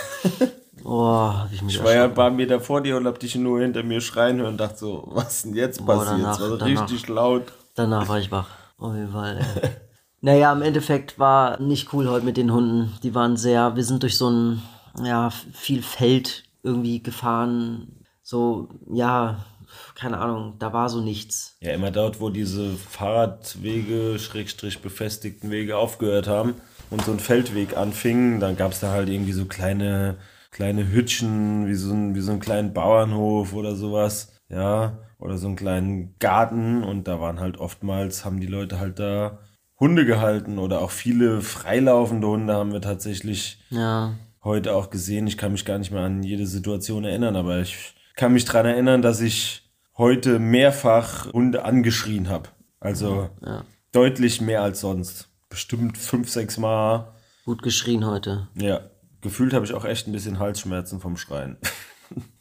Oh, 0.87 1.33
ich, 1.51 1.63
mich 1.63 1.77
ich 1.77 1.83
war 1.83 1.95
ja 1.95 2.03
ein 2.03 2.13
paar 2.13 2.29
Meter 2.29 2.59
vor 2.59 2.79
dir 2.79 2.95
und 2.97 3.07
hab 3.07 3.17
dich 3.19 3.35
nur 3.35 3.59
hinter 3.59 3.81
mir 3.81 4.01
schreien 4.01 4.37
hören 4.37 4.49
und 4.49 4.57
dachte 4.57 4.77
so, 4.77 5.03
was 5.07 5.41
denn 5.41 5.55
jetzt 5.55 5.83
passiert? 5.83 6.05
Boah, 6.05 6.05
danach, 6.05 6.37
das 6.37 6.51
war 6.51 6.57
danach, 6.59 6.81
richtig 6.83 7.07
laut. 7.07 7.53
Danach 7.73 8.07
war 8.07 8.19
ich 8.19 8.31
wach. 8.31 8.49
Oh, 8.77 8.93
wie 8.93 9.11
Fall, 9.11 9.39
ey. 9.39 9.69
Naja, 10.25 10.51
im 10.51 10.63
Endeffekt 10.63 11.19
war 11.19 11.61
nicht 11.61 11.93
cool 11.93 12.09
heute 12.09 12.25
mit 12.25 12.35
den 12.35 12.51
Hunden. 12.51 12.97
Die 13.03 13.13
waren 13.13 13.37
sehr, 13.37 13.75
wir 13.75 13.83
sind 13.83 14.01
durch 14.01 14.17
so 14.17 14.27
ein, 14.27 14.63
ja, 15.03 15.29
viel 15.29 15.83
Feld 15.83 16.45
irgendwie 16.63 17.03
gefahren. 17.03 18.03
So, 18.23 18.69
ja, 18.91 19.45
keine 19.93 20.17
Ahnung, 20.17 20.55
da 20.57 20.73
war 20.73 20.89
so 20.89 20.99
nichts. 20.99 21.57
Ja, 21.59 21.73
immer 21.73 21.91
dort, 21.91 22.21
wo 22.21 22.31
diese 22.31 22.71
Fahrradwege, 22.75 24.17
Schrägstrich 24.17 24.81
befestigten 24.81 25.51
Wege 25.51 25.77
aufgehört 25.77 26.27
haben 26.27 26.55
und 26.89 27.05
so 27.05 27.11
ein 27.11 27.19
Feldweg 27.19 27.77
anfing, 27.77 28.39
dann 28.39 28.57
gab 28.57 28.71
es 28.71 28.79
da 28.79 28.89
halt 28.89 29.09
irgendwie 29.09 29.33
so 29.33 29.45
kleine, 29.45 30.17
kleine 30.49 30.89
Hütchen, 30.89 31.67
wie 31.67 31.75
so, 31.75 31.93
ein, 31.93 32.15
wie 32.15 32.21
so 32.21 32.31
einen 32.31 32.39
kleinen 32.39 32.73
Bauernhof 32.73 33.53
oder 33.53 33.75
sowas. 33.75 34.31
Ja, 34.49 34.97
oder 35.19 35.37
so 35.37 35.45
einen 35.45 35.55
kleinen 35.55 36.15
Garten 36.17 36.83
und 36.83 37.07
da 37.07 37.21
waren 37.21 37.39
halt 37.39 37.57
oftmals, 37.57 38.25
haben 38.25 38.39
die 38.39 38.47
Leute 38.47 38.79
halt 38.79 38.97
da 38.97 39.37
Hunde 39.79 40.05
gehalten 40.05 40.57
oder 40.57 40.81
auch 40.81 40.91
viele 40.91 41.41
freilaufende 41.41 42.27
Hunde 42.27 42.53
haben 42.53 42.71
wir 42.71 42.81
tatsächlich 42.81 43.59
ja. 43.69 44.13
heute 44.43 44.73
auch 44.73 44.89
gesehen. 44.89 45.27
Ich 45.27 45.37
kann 45.37 45.51
mich 45.51 45.65
gar 45.65 45.77
nicht 45.77 45.91
mehr 45.91 46.03
an 46.03 46.23
jede 46.23 46.47
Situation 46.47 47.03
erinnern, 47.03 47.35
aber 47.35 47.59
ich 47.59 47.93
kann 48.15 48.33
mich 48.33 48.45
daran 48.45 48.65
erinnern, 48.65 49.01
dass 49.01 49.19
ich 49.19 49.69
heute 49.97 50.39
mehrfach 50.39 51.31
Hunde 51.33 51.65
angeschrien 51.65 52.29
habe. 52.29 52.49
Also 52.79 53.29
ja. 53.45 53.63
deutlich 53.91 54.41
mehr 54.41 54.61
als 54.61 54.79
sonst. 54.79 55.29
Bestimmt 55.49 55.97
fünf, 55.97 56.29
sechs 56.29 56.57
Mal. 56.57 57.13
Gut 57.45 57.61
geschrien 57.61 58.05
heute. 58.05 58.47
Ja. 58.55 58.81
Gefühlt 59.21 59.53
habe 59.53 59.65
ich 59.65 59.73
auch 59.73 59.85
echt 59.85 60.07
ein 60.07 60.11
bisschen 60.11 60.39
Halsschmerzen 60.39 60.99
vom 60.99 61.17
Schreien. 61.17 61.57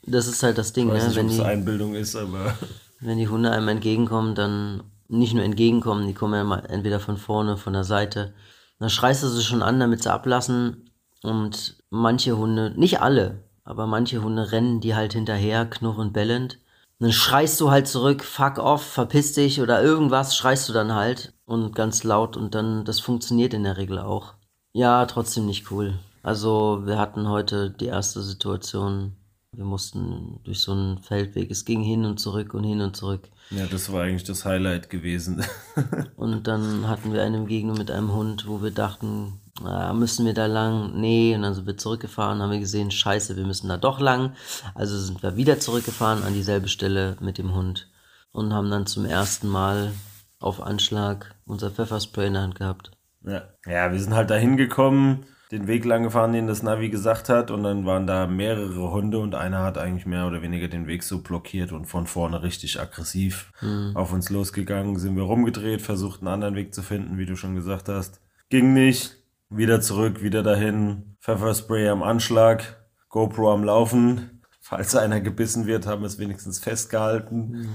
Das 0.07 0.27
ist 0.27 0.43
halt 0.43 0.59
das 0.59 0.75
Ding, 0.75 0.89
ich 0.89 0.93
weiß 0.93 1.03
ne? 1.03 1.09
nicht, 1.09 1.17
wenn 1.17 1.29
die 1.29 1.41
Einbildung 1.41 1.95
ist, 1.95 2.15
aber. 2.15 2.59
Wenn 3.01 3.17
die 3.17 3.29
Hunde 3.29 3.51
einem 3.51 3.69
entgegenkommen, 3.69 4.35
dann 4.35 4.83
nicht 5.09 5.35
nur 5.35 5.45
entgegenkommen, 5.45 6.07
die 6.07 6.15
kommen 6.15 6.35
ja 6.35 6.45
mal 6.45 6.65
entweder 6.67 7.01
von 7.01 7.17
vorne, 7.17 7.57
von 7.57 7.73
der 7.73 7.85
Seite. 7.85 8.35
Dann 8.79 8.91
schreist 8.91 9.23
du 9.23 9.29
sie 9.29 9.43
schon 9.43 9.63
an, 9.63 9.81
damit 9.81 10.03
sie 10.03 10.13
ablassen. 10.13 10.91
Und 11.23 11.79
manche 11.91 12.37
Hunde, 12.37 12.75
nicht 12.77 13.01
alle, 13.01 13.45
aber 13.65 13.87
manche 13.87 14.23
Hunde 14.23 14.53
rennen 14.53 14.81
die 14.81 14.95
halt 14.95 15.15
hinterher, 15.15 15.65
knurrend 15.67 16.13
bellend. 16.13 16.59
dann 16.99 17.13
schreist 17.13 17.61
du 17.61 17.71
halt 17.71 17.89
zurück, 17.89 18.23
fuck 18.23 18.59
off, 18.59 18.83
verpiss 18.83 19.33
dich 19.33 19.61
oder 19.61 19.83
irgendwas, 19.83 20.37
schreist 20.37 20.69
du 20.69 20.73
dann 20.73 20.95
halt 20.95 21.33
und 21.47 21.75
ganz 21.75 22.05
laut 22.05 22.37
und 22.37 22.55
dann, 22.55 22.85
das 22.85 23.01
funktioniert 23.01 23.55
in 23.55 23.65
der 23.65 23.77
Regel 23.77 23.99
auch. 23.99 24.35
Ja, 24.73 25.07
trotzdem 25.07 25.47
nicht 25.47 25.71
cool. 25.71 25.95
Also 26.23 26.83
wir 26.85 26.99
hatten 26.99 27.29
heute 27.29 27.71
die 27.71 27.87
erste 27.87 28.23
Situation, 28.23 29.17
wir 29.57 29.65
mussten 29.65 30.41
durch 30.45 30.61
so 30.61 30.73
einen 30.73 30.99
Feldweg, 31.03 31.51
es 31.51 31.65
ging 31.65 31.83
hin 31.83 32.05
und 32.05 32.19
zurück 32.19 32.55
und 32.55 32.65
hin 32.65 32.81
und 32.81 32.97
zurück. 32.97 33.29
Ja, 33.51 33.67
das 33.67 33.93
war 33.93 34.03
eigentlich 34.03 34.25
das 34.25 34.45
Highlight 34.45 34.91
gewesen. 34.91 35.45
und 36.17 36.47
dann 36.47 36.89
hatten 36.89 37.13
wir 37.13 37.23
eine 37.23 37.41
Begegnung 37.41 37.77
mit 37.77 37.91
einem 37.91 38.13
Hund, 38.13 38.47
wo 38.47 38.63
wir 38.63 38.71
dachten, 38.71 39.41
na, 39.63 39.93
müssen 39.93 40.27
wir 40.27 40.35
da 40.35 40.47
lang? 40.47 41.01
Nee, 41.01 41.35
und 41.35 41.43
dann 41.43 41.55
sind 41.55 41.67
wir 41.67 41.77
zurückgefahren, 41.77 42.43
haben 42.43 42.51
wir 42.51 42.59
gesehen, 42.59 42.91
scheiße, 42.91 43.37
wir 43.37 43.47
müssen 43.47 43.69
da 43.69 43.77
doch 43.77 44.01
lang. 44.01 44.35
Also 44.75 44.99
sind 44.99 45.23
wir 45.23 45.37
wieder 45.37 45.61
zurückgefahren 45.61 46.25
an 46.25 46.35
dieselbe 46.35 46.69
Stelle 46.69 47.17
mit 47.21 47.39
dem 47.39 47.55
Hund 47.55 47.89
und 48.33 48.53
haben 48.53 48.71
dann 48.71 48.87
zum 48.87 49.05
ersten 49.05 49.49
Mal 49.49 49.93
auf 50.41 50.61
Anschlag 50.61 51.35
unser 51.47 51.71
Pfefferspray 51.71 52.27
in 52.27 52.33
der 52.35 52.43
Hand 52.43 52.57
gehabt. 52.57 52.91
Ja, 53.23 53.43
ja 53.67 53.93
wir 53.93 54.01
sind 54.01 54.15
halt 54.15 54.31
da 54.31 54.35
hingekommen 54.35 55.25
den 55.55 55.69
Weg 55.69 55.85
lang 55.85 56.03
gefahren, 56.03 56.33
den 56.33 56.49
das 56.49 56.65
Navi 56.65 56.89
gesagt 56.89 57.29
hat. 57.29 57.51
Und 57.51 57.63
dann 57.63 57.87
waren 57.87 58.07
da 58.07 58.27
mehrere 58.27 58.91
Hunde 58.91 59.21
und 59.21 59.35
einer 59.35 59.63
hat 59.63 59.79
eigentlich 59.79 60.05
mehr 60.05 60.27
oder 60.27 60.43
weniger 60.43 60.67
den 60.67 60.89
Weg 60.89 61.05
so 61.05 61.23
blockiert 61.23 61.71
und 61.71 61.87
von 61.87 62.07
vorne 62.07 62.43
richtig 62.43 62.81
aggressiv 62.81 63.53
mhm. 63.61 63.93
auf 63.95 64.13
uns 64.13 64.31
losgegangen. 64.31 64.97
Sind 64.99 65.17
wir 65.17 65.23
rumgedreht, 65.23 65.81
versucht 65.81 66.21
einen 66.21 66.29
anderen 66.29 66.57
Weg 66.57 66.75
zu 66.75 66.83
finden, 66.83 67.19
wie 67.19 67.27
du 67.27 67.37
schon 67.37 67.55
gesagt 67.55 67.89
hast. 67.89 68.21
Ging 68.51 68.73
nicht. 68.73 69.17
Wieder 69.49 69.81
zurück, 69.81 70.23
wieder 70.23 70.43
dahin. 70.43 71.17
Pfefferspray 71.21 71.89
am 71.89 72.03
Anschlag, 72.03 72.85
GoPro 73.09 73.53
am 73.53 73.63
Laufen. 73.63 74.43
Falls 74.61 74.97
einer 74.97 75.21
gebissen 75.21 75.67
wird, 75.67 75.87
haben 75.87 76.03
wir 76.03 76.07
es 76.07 76.19
wenigstens 76.19 76.59
festgehalten. 76.59 77.51
Mhm. 77.51 77.69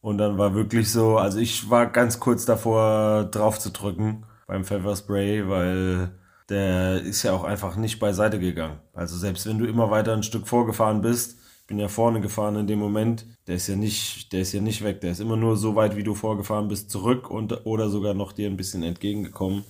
Und 0.00 0.18
dann 0.18 0.36
war 0.36 0.54
wirklich 0.54 0.90
so, 0.90 1.16
also 1.16 1.38
ich 1.38 1.70
war 1.70 1.86
ganz 1.86 2.18
kurz 2.18 2.44
davor 2.44 3.24
drauf 3.24 3.60
zu 3.60 3.70
drücken 3.70 4.26
beim 4.46 4.64
Pfefferspray, 4.64 5.48
weil 5.48 6.10
der 6.48 7.00
ist 7.00 7.22
ja 7.22 7.32
auch 7.32 7.44
einfach 7.44 7.76
nicht 7.76 7.98
beiseite 7.98 8.38
gegangen. 8.38 8.80
Also 8.92 9.16
selbst 9.16 9.46
wenn 9.46 9.58
du 9.58 9.66
immer 9.66 9.90
weiter 9.90 10.12
ein 10.12 10.22
Stück 10.22 10.46
vorgefahren 10.46 11.00
bist, 11.00 11.38
ich 11.60 11.66
bin 11.66 11.78
ja 11.78 11.88
vorne 11.88 12.20
gefahren 12.20 12.56
in 12.56 12.66
dem 12.66 12.78
Moment, 12.78 13.24
der 13.46 13.56
ist 13.56 13.68
ja 13.68 13.76
nicht, 13.76 14.32
der 14.32 14.40
ist 14.42 14.52
ja 14.52 14.60
nicht 14.60 14.84
weg, 14.84 15.00
der 15.00 15.12
ist 15.12 15.20
immer 15.20 15.36
nur 15.36 15.56
so 15.56 15.74
weit, 15.76 15.96
wie 15.96 16.02
du 16.02 16.14
vorgefahren 16.14 16.68
bist, 16.68 16.90
zurück 16.90 17.30
und 17.30 17.64
oder 17.64 17.88
sogar 17.88 18.12
noch 18.12 18.32
dir 18.32 18.50
ein 18.50 18.58
bisschen 18.58 18.82
entgegengekommen. 18.82 19.64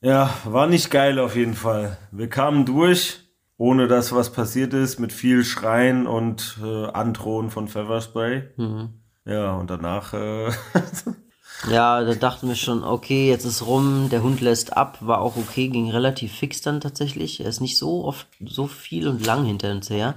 Ja, 0.00 0.30
war 0.44 0.66
nicht 0.66 0.90
geil 0.90 1.18
auf 1.18 1.34
jeden 1.34 1.54
Fall. 1.54 1.96
Wir 2.12 2.28
kamen 2.28 2.66
durch, 2.66 3.20
ohne 3.56 3.88
dass 3.88 4.14
was 4.14 4.30
passiert 4.30 4.74
ist, 4.74 5.00
mit 5.00 5.12
viel 5.12 5.44
Schreien 5.44 6.06
und 6.06 6.58
äh, 6.62 6.86
Androhen 6.86 7.50
von 7.50 7.66
Pfefferspray. 7.66 8.42
Mhm. 8.56 8.90
Ja, 9.24 9.56
und 9.56 9.70
danach 9.70 10.12
äh, 10.12 10.50
Ja, 11.70 12.04
da 12.04 12.14
dachten 12.14 12.48
wir 12.48 12.54
schon, 12.54 12.84
okay, 12.84 13.28
jetzt 13.28 13.44
ist 13.44 13.66
rum, 13.66 14.08
der 14.10 14.22
Hund 14.22 14.40
lässt 14.40 14.76
ab, 14.76 14.98
war 15.00 15.20
auch 15.20 15.36
okay, 15.36 15.68
ging 15.68 15.90
relativ 15.90 16.32
fix 16.32 16.62
dann 16.62 16.80
tatsächlich. 16.80 17.40
Er 17.40 17.48
ist 17.48 17.60
nicht 17.60 17.76
so 17.76 18.04
oft, 18.04 18.28
so 18.44 18.66
viel 18.66 19.08
und 19.08 19.26
lang 19.26 19.44
hinter 19.44 19.72
uns 19.72 19.90
her. 19.90 20.14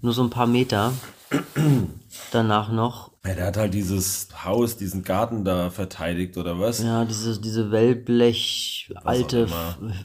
Nur 0.00 0.12
so 0.12 0.22
ein 0.22 0.30
paar 0.30 0.46
Meter. 0.46 0.92
Danach 2.30 2.70
noch. 2.70 3.10
Ja, 3.26 3.34
der 3.34 3.46
hat 3.46 3.56
halt 3.56 3.74
dieses 3.74 4.28
Haus, 4.44 4.76
diesen 4.76 5.02
Garten 5.02 5.44
da 5.44 5.70
verteidigt, 5.70 6.36
oder 6.36 6.60
was? 6.60 6.82
Ja, 6.82 7.04
diese, 7.06 7.40
diese 7.40 7.70
Wellblech, 7.70 8.92
alte 9.02 9.48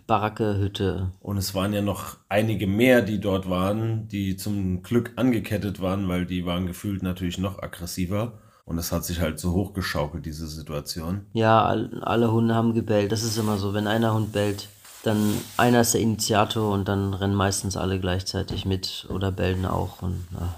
Baracke, 0.08 0.58
Hütte. 0.58 1.12
Und 1.20 1.38
es 1.38 1.54
waren 1.54 1.74
ja 1.74 1.82
noch 1.82 2.18
einige 2.30 2.66
mehr, 2.66 3.02
die 3.02 3.20
dort 3.20 3.50
waren, 3.50 4.08
die 4.08 4.38
zum 4.38 4.84
Glück 4.84 5.12
angekettet 5.18 5.82
waren, 5.82 6.08
weil 6.08 6.26
die 6.26 6.46
waren 6.46 6.66
gefühlt 6.66 7.04
natürlich 7.04 7.38
noch 7.38 7.62
aggressiver. 7.62 8.40
Und 8.70 8.78
es 8.78 8.92
hat 8.92 9.04
sich 9.04 9.20
halt 9.20 9.40
so 9.40 9.54
hochgeschaukelt, 9.54 10.28
diese 10.28 10.48
Situation. 10.48 11.26
Ja, 11.34 11.66
alle 11.66 12.32
Hunde 12.32 12.54
haben 12.54 12.76
gebellt. 12.76 13.12
Das 13.12 13.24
ist 13.24 13.36
immer 13.36 13.58
so. 13.58 13.74
Wenn 13.74 13.88
einer 13.88 14.14
Hund 14.14 14.32
bellt, 14.32 14.70
dann 15.02 15.34
einer 15.58 15.82
ist 15.82 15.96
der 15.96 16.02
Initiator 16.02 16.72
und 16.72 16.88
dann 16.88 17.16
rennen 17.16 17.34
meistens 17.34 17.76
alle 17.78 18.00
gleichzeitig 18.00 18.66
mit 18.66 19.08
oder 19.10 19.32
bellen 19.32 19.66
auch. 19.66 20.04
Und, 20.04 20.24
ja. 20.40 20.54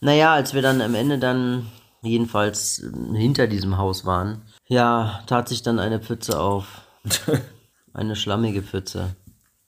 Naja, 0.00 0.34
als 0.34 0.52
wir 0.52 0.62
dann 0.62 0.80
am 0.80 0.96
Ende 0.96 1.20
dann 1.20 1.68
jedenfalls 2.02 2.82
hinter 3.14 3.46
diesem 3.46 3.78
Haus 3.78 4.04
waren, 4.04 4.42
ja, 4.66 5.20
tat 5.28 5.48
sich 5.48 5.62
dann 5.62 5.78
eine 5.78 6.00
Pfütze 6.00 6.40
auf. 6.40 6.88
eine 7.94 8.16
schlammige 8.16 8.62
Pfütze. 8.62 9.14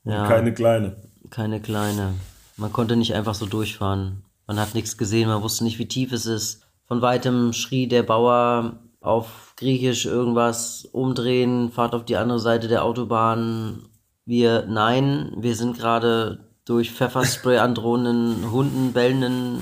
Ja, 0.02 0.26
keine 0.26 0.52
kleine. 0.52 0.96
Keine 1.30 1.60
kleine. 1.60 2.14
Man 2.56 2.72
konnte 2.72 2.96
nicht 2.96 3.14
einfach 3.14 3.36
so 3.36 3.46
durchfahren. 3.46 4.24
Man 4.48 4.58
hat 4.58 4.74
nichts 4.74 4.98
gesehen, 4.98 5.28
man 5.28 5.42
wusste 5.42 5.62
nicht, 5.62 5.78
wie 5.78 5.86
tief 5.86 6.10
es 6.10 6.26
ist. 6.26 6.62
Von 6.90 7.02
weitem 7.02 7.52
schrie 7.52 7.86
der 7.86 8.02
Bauer 8.02 8.80
auf 9.00 9.54
Griechisch 9.56 10.06
irgendwas, 10.06 10.88
umdrehen, 10.90 11.70
fahrt 11.70 11.94
auf 11.94 12.04
die 12.04 12.16
andere 12.16 12.40
Seite 12.40 12.66
der 12.66 12.84
Autobahn. 12.84 13.84
Wir, 14.26 14.66
nein, 14.68 15.32
wir 15.36 15.54
sind 15.54 15.78
gerade 15.78 16.40
durch 16.64 16.90
Pfefferspray 16.90 17.58
androhenden 17.58 18.50
Hunden, 18.50 18.92
bellenden, 18.92 19.60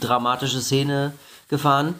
dramatische 0.00 0.60
Szene 0.60 1.12
gefahren. 1.46 1.94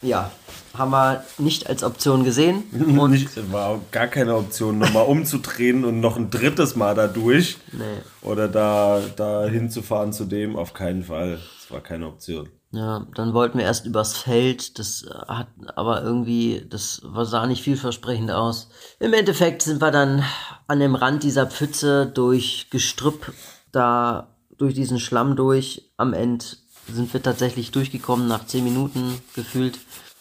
Ja, 0.00 0.30
haben 0.72 0.92
wir 0.92 1.22
nicht 1.36 1.68
als 1.68 1.84
Option 1.84 2.24
gesehen. 2.24 2.62
Und 2.98 3.10
nicht, 3.10 3.52
war 3.52 3.82
gar 3.90 4.06
keine 4.06 4.34
Option, 4.36 4.78
nochmal 4.78 5.04
umzudrehen 5.04 5.84
und 5.84 6.00
noch 6.00 6.16
ein 6.16 6.30
drittes 6.30 6.74
Mal 6.74 6.94
da 6.94 7.06
durch. 7.06 7.58
Nee. 7.70 7.82
Oder 8.22 8.48
da, 8.48 8.98
da 9.14 9.44
hinzufahren 9.44 10.14
zu 10.14 10.24
dem, 10.24 10.56
auf 10.56 10.72
keinen 10.72 11.04
Fall. 11.04 11.38
Das 11.60 11.70
war 11.70 11.82
keine 11.82 12.06
Option. 12.06 12.48
Ja, 12.76 13.06
dann 13.14 13.32
wollten 13.32 13.56
wir 13.56 13.64
erst 13.64 13.86
übers 13.86 14.18
Feld, 14.18 14.78
das 14.78 15.06
hat 15.28 15.46
aber 15.76 16.02
irgendwie, 16.02 16.66
das 16.68 17.00
sah 17.22 17.46
nicht 17.46 17.62
vielversprechend 17.62 18.30
aus. 18.30 18.68
Im 19.00 19.14
Endeffekt 19.14 19.62
sind 19.62 19.80
wir 19.80 19.90
dann 19.90 20.22
an 20.66 20.80
dem 20.80 20.94
Rand 20.94 21.22
dieser 21.22 21.46
Pfütze 21.46 22.04
durch 22.04 22.66
Gestrüpp 22.68 23.32
da 23.72 24.28
durch 24.58 24.74
diesen 24.74 25.00
Schlamm 25.00 25.36
durch. 25.36 25.90
Am 25.96 26.12
Ende 26.12 26.44
sind 26.92 27.14
wir 27.14 27.22
tatsächlich 27.22 27.70
durchgekommen 27.70 28.28
nach 28.28 28.46
10 28.46 28.62
Minuten 28.62 29.22
gefühlt. 29.34 29.78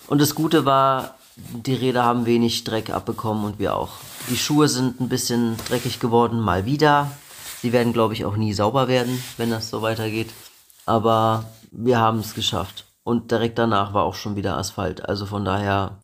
Und 0.07 0.21
das 0.21 0.33
Gute 0.33 0.63
war, 0.63 1.15
die 1.35 1.73
Räder 1.73 2.05
haben 2.05 2.25
wenig 2.25 2.63
Dreck 2.63 2.89
abbekommen 2.89 3.43
und 3.43 3.59
wir 3.59 3.75
auch. 3.75 3.91
Die 4.29 4.37
Schuhe 4.37 4.69
sind 4.69 5.01
ein 5.01 5.09
bisschen 5.09 5.57
dreckig 5.67 5.99
geworden, 5.99 6.39
mal 6.39 6.65
wieder. 6.65 7.11
Sie 7.61 7.73
werden, 7.73 7.91
glaube 7.91 8.13
ich, 8.13 8.23
auch 8.23 8.37
nie 8.37 8.53
sauber 8.53 8.87
werden, 8.87 9.21
wenn 9.35 9.49
das 9.49 9.69
so 9.69 9.81
weitergeht. 9.81 10.29
Aber 10.85 11.45
wir 11.71 11.99
haben 11.99 12.19
es 12.19 12.33
geschafft. 12.33 12.85
Und 13.03 13.31
direkt 13.31 13.59
danach 13.59 13.93
war 13.93 14.03
auch 14.03 14.15
schon 14.15 14.35
wieder 14.35 14.57
Asphalt. 14.57 15.07
Also 15.07 15.25
von 15.25 15.45
daher, 15.45 16.01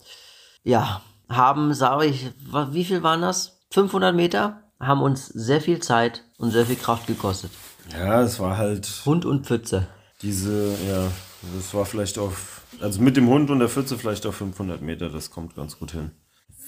ja, 0.63 1.01
haben, 1.29 1.73
sage 1.73 2.05
ich, 2.05 2.31
wie 2.71 2.85
viel 2.85 3.03
waren 3.03 3.21
das? 3.21 3.59
500 3.71 4.15
Meter? 4.15 4.63
Haben 4.79 5.01
uns 5.01 5.27
sehr 5.27 5.61
viel 5.61 5.79
Zeit 5.79 6.23
und 6.37 6.51
sehr 6.51 6.65
viel 6.65 6.75
Kraft 6.75 7.07
gekostet. 7.07 7.51
Ja, 7.91 8.21
es 8.21 8.39
war 8.39 8.57
halt. 8.57 8.87
Hund 9.05 9.25
und 9.25 9.45
Pfütze. 9.47 9.87
Diese, 10.21 10.75
ja, 10.87 11.07
das 11.55 11.73
war 11.73 11.85
vielleicht 11.85 12.19
auf, 12.19 12.61
also 12.79 13.01
mit 13.01 13.17
dem 13.17 13.27
Hund 13.27 13.49
und 13.49 13.59
der 13.59 13.69
Pfütze 13.69 13.97
vielleicht 13.97 14.25
auf 14.25 14.35
500 14.35 14.81
Meter, 14.81 15.09
das 15.09 15.31
kommt 15.31 15.55
ganz 15.55 15.79
gut 15.79 15.91
hin. 15.91 16.11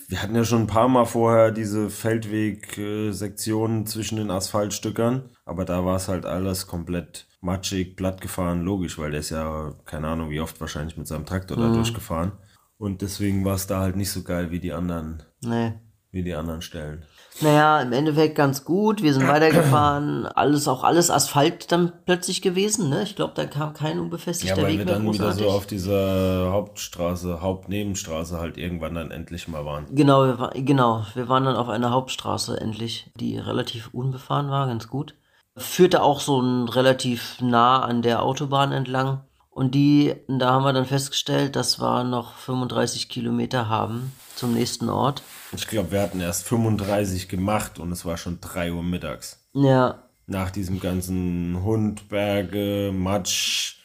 Wir 0.08 0.22
hatten 0.22 0.36
ja 0.36 0.43
schon 0.43 0.62
ein 0.62 0.67
paar 0.67 0.88
Mal 0.88 1.05
vorher 1.05 1.51
diese 1.51 1.89
Feldweg-Sektionen 1.89 3.86
zwischen 3.86 4.17
den 4.17 4.32
Asphaltstückern, 4.32 5.29
aber 5.46 5.65
da 5.65 5.86
war 5.86 5.96
es 5.96 6.08
halt 6.08 6.25
alles 6.25 6.67
komplett 6.67 7.27
matschig, 7.43 7.95
platt 7.95 8.21
gefahren, 8.21 8.63
logisch, 8.63 8.97
weil 8.97 9.12
der 9.12 9.19
ist 9.19 9.29
ja, 9.29 9.73
keine 9.85 10.07
Ahnung, 10.07 10.29
wie 10.29 10.39
oft 10.39 10.59
wahrscheinlich 10.62 10.97
mit 10.97 11.07
seinem 11.07 11.25
Traktor 11.25 11.57
mhm. 11.57 11.62
da 11.62 11.73
durchgefahren. 11.73 12.31
Und 12.77 13.01
deswegen 13.01 13.45
war 13.45 13.55
es 13.55 13.67
da 13.67 13.79
halt 13.79 13.95
nicht 13.95 14.12
so 14.12 14.23
geil 14.23 14.51
wie 14.51 14.59
die 14.59 14.73
anderen. 14.73 15.23
Nee. 15.43 15.73
Wie 16.12 16.23
die 16.23 16.35
anderen 16.35 16.62
Stellen. 16.62 17.05
Naja, 17.41 17.81
im 17.81 17.91
Endeffekt 17.91 18.35
ganz 18.35 18.65
gut. 18.65 19.01
Wir 19.01 19.13
sind 19.13 19.27
weitergefahren. 19.27 20.27
Alles, 20.27 20.67
auch 20.67 20.83
alles 20.83 21.09
Asphalt 21.09 21.71
dann 21.71 21.91
plötzlich 22.05 22.43
gewesen, 22.43 22.89
ne? 22.89 23.01
Ich 23.01 23.15
glaube, 23.15 23.33
da 23.35 23.45
kam 23.45 23.73
kein 23.73 24.00
unbefestigter 24.00 24.57
ja, 24.57 24.63
weil 24.63 24.73
Weg 24.73 24.79
wir 24.79 24.85
dann 24.85 25.12
wieder 25.12 25.31
so 25.31 25.50
auf 25.50 25.65
dieser 25.65 26.51
Hauptstraße, 26.51 27.41
Hauptnebenstraße 27.41 28.39
halt 28.39 28.57
irgendwann 28.57 28.93
dann 28.93 29.09
endlich 29.09 29.47
mal 29.47 29.65
waren. 29.65 29.88
Genau, 29.89 30.25
wir 30.25 30.38
war, 30.38 30.51
genau. 30.51 31.05
Wir 31.15 31.27
waren 31.27 31.45
dann 31.45 31.55
auf 31.55 31.69
einer 31.69 31.89
Hauptstraße 31.89 32.62
endlich, 32.62 33.12
die 33.19 33.38
relativ 33.39 33.89
unbefahren 33.91 34.51
war, 34.51 34.67
ganz 34.67 34.88
gut 34.88 35.15
führte 35.55 36.01
auch 36.01 36.19
so 36.19 36.39
ein 36.41 36.67
relativ 36.67 37.38
nah 37.41 37.81
an 37.81 38.01
der 38.01 38.24
Autobahn 38.24 38.72
entlang. 38.72 39.22
Und 39.50 39.75
die, 39.75 40.15
da 40.27 40.51
haben 40.51 40.63
wir 40.63 40.74
dann 40.74 40.86
festgestellt, 40.86 41.55
dass 41.55 41.79
wir 41.79 42.03
noch 42.03 42.38
35 42.38 43.07
Kilometer 43.07 43.69
haben 43.69 44.12
zum 44.36 44.53
nächsten 44.53 44.89
Ort. 44.89 45.22
Ich 45.51 45.67
glaube, 45.67 45.91
wir 45.91 46.01
hatten 46.01 46.19
erst 46.19 46.48
35 46.48 47.29
gemacht 47.29 47.77
und 47.77 47.91
es 47.91 48.03
war 48.03 48.17
schon 48.17 48.39
3 48.41 48.74
Uhr 48.74 48.81
mittags. 48.81 49.45
Ja. 49.53 50.00
Nach 50.25 50.50
diesem 50.50 50.79
ganzen 50.79 51.63
Hund, 51.63 52.10
Berge, 52.10 52.91
Matsch, 52.91 53.75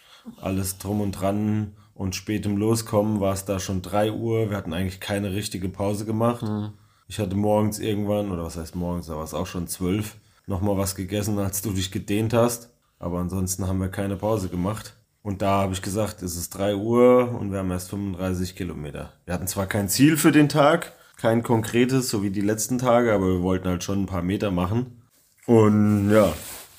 alles 0.40 0.78
drum 0.78 1.02
und 1.02 1.12
dran 1.12 1.76
und 1.94 2.14
spätem 2.14 2.56
Loskommen 2.56 3.20
war 3.20 3.34
es 3.34 3.44
da 3.44 3.58
schon 3.58 3.82
3 3.82 4.12
Uhr. 4.12 4.48
Wir 4.48 4.56
hatten 4.56 4.72
eigentlich 4.72 5.00
keine 5.00 5.32
richtige 5.32 5.68
Pause 5.68 6.06
gemacht. 6.06 6.42
Mhm. 6.42 6.72
Ich 7.08 7.18
hatte 7.18 7.34
morgens 7.34 7.78
irgendwann, 7.78 8.30
oder 8.30 8.44
was 8.44 8.56
heißt 8.56 8.74
morgens, 8.74 9.06
da 9.06 9.16
war 9.16 9.24
es 9.24 9.34
auch 9.34 9.46
schon 9.46 9.66
12, 9.66 10.16
nochmal 10.48 10.76
was 10.76 10.94
gegessen, 10.94 11.38
als 11.38 11.62
du 11.62 11.72
dich 11.72 11.90
gedehnt 11.90 12.32
hast. 12.32 12.70
Aber 12.98 13.18
ansonsten 13.18 13.66
haben 13.68 13.80
wir 13.80 13.88
keine 13.88 14.16
Pause 14.16 14.48
gemacht. 14.48 14.94
Und 15.22 15.42
da 15.42 15.62
habe 15.62 15.72
ich 15.72 15.82
gesagt, 15.82 16.22
es 16.22 16.36
ist 16.36 16.50
3 16.50 16.76
Uhr 16.76 17.36
und 17.38 17.52
wir 17.52 17.58
haben 17.58 17.70
erst 17.70 17.90
35 17.90 18.56
Kilometer. 18.56 19.12
Wir 19.26 19.34
hatten 19.34 19.46
zwar 19.46 19.66
kein 19.66 19.88
Ziel 19.88 20.16
für 20.16 20.32
den 20.32 20.48
Tag, 20.48 20.92
kein 21.16 21.42
konkretes, 21.42 22.08
so 22.08 22.22
wie 22.22 22.30
die 22.30 22.40
letzten 22.40 22.78
Tage, 22.78 23.12
aber 23.12 23.26
wir 23.26 23.42
wollten 23.42 23.68
halt 23.68 23.84
schon 23.84 24.02
ein 24.02 24.06
paar 24.06 24.22
Meter 24.22 24.50
machen. 24.50 25.02
Und 25.46 26.10
ja, 26.10 26.32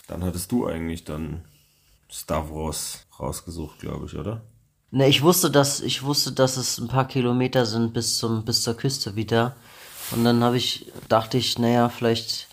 dann 0.08 0.24
hattest 0.24 0.52
du 0.52 0.66
eigentlich 0.68 1.04
dann 1.04 1.46
Stavros 2.10 3.06
rausgesucht, 3.20 3.80
glaube 3.80 4.08
ich, 4.08 4.16
oder? 4.16 4.42
Ne, 4.92 5.08
ich 5.08 5.22
wusste, 5.22 5.52
dass 5.52 5.82
ich 5.82 6.04
wusste, 6.04 6.32
dass 6.32 6.58
es 6.58 6.80
ein 6.80 6.88
paar 6.88 7.08
Kilometer 7.08 7.66
sind 7.66 7.94
bis 7.94 8.18
zum 8.18 8.46
bis 8.46 8.64
zur 8.64 8.76
Küste 8.76 9.16
wieder. 9.16 9.56
Und 10.12 10.24
dann 10.24 10.44
habe 10.44 10.58
ich 10.58 10.92
dachte 11.10 11.38
ich, 11.38 11.60
naja, 11.60 11.90
vielleicht 11.90 12.49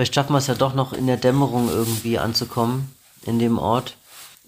vielleicht 0.00 0.14
schaffen 0.14 0.32
wir 0.32 0.38
es 0.38 0.46
ja 0.46 0.54
doch 0.54 0.72
noch 0.72 0.94
in 0.94 1.06
der 1.06 1.18
Dämmerung 1.18 1.68
irgendwie 1.68 2.18
anzukommen 2.18 2.90
in 3.26 3.38
dem 3.38 3.58
Ort. 3.58 3.98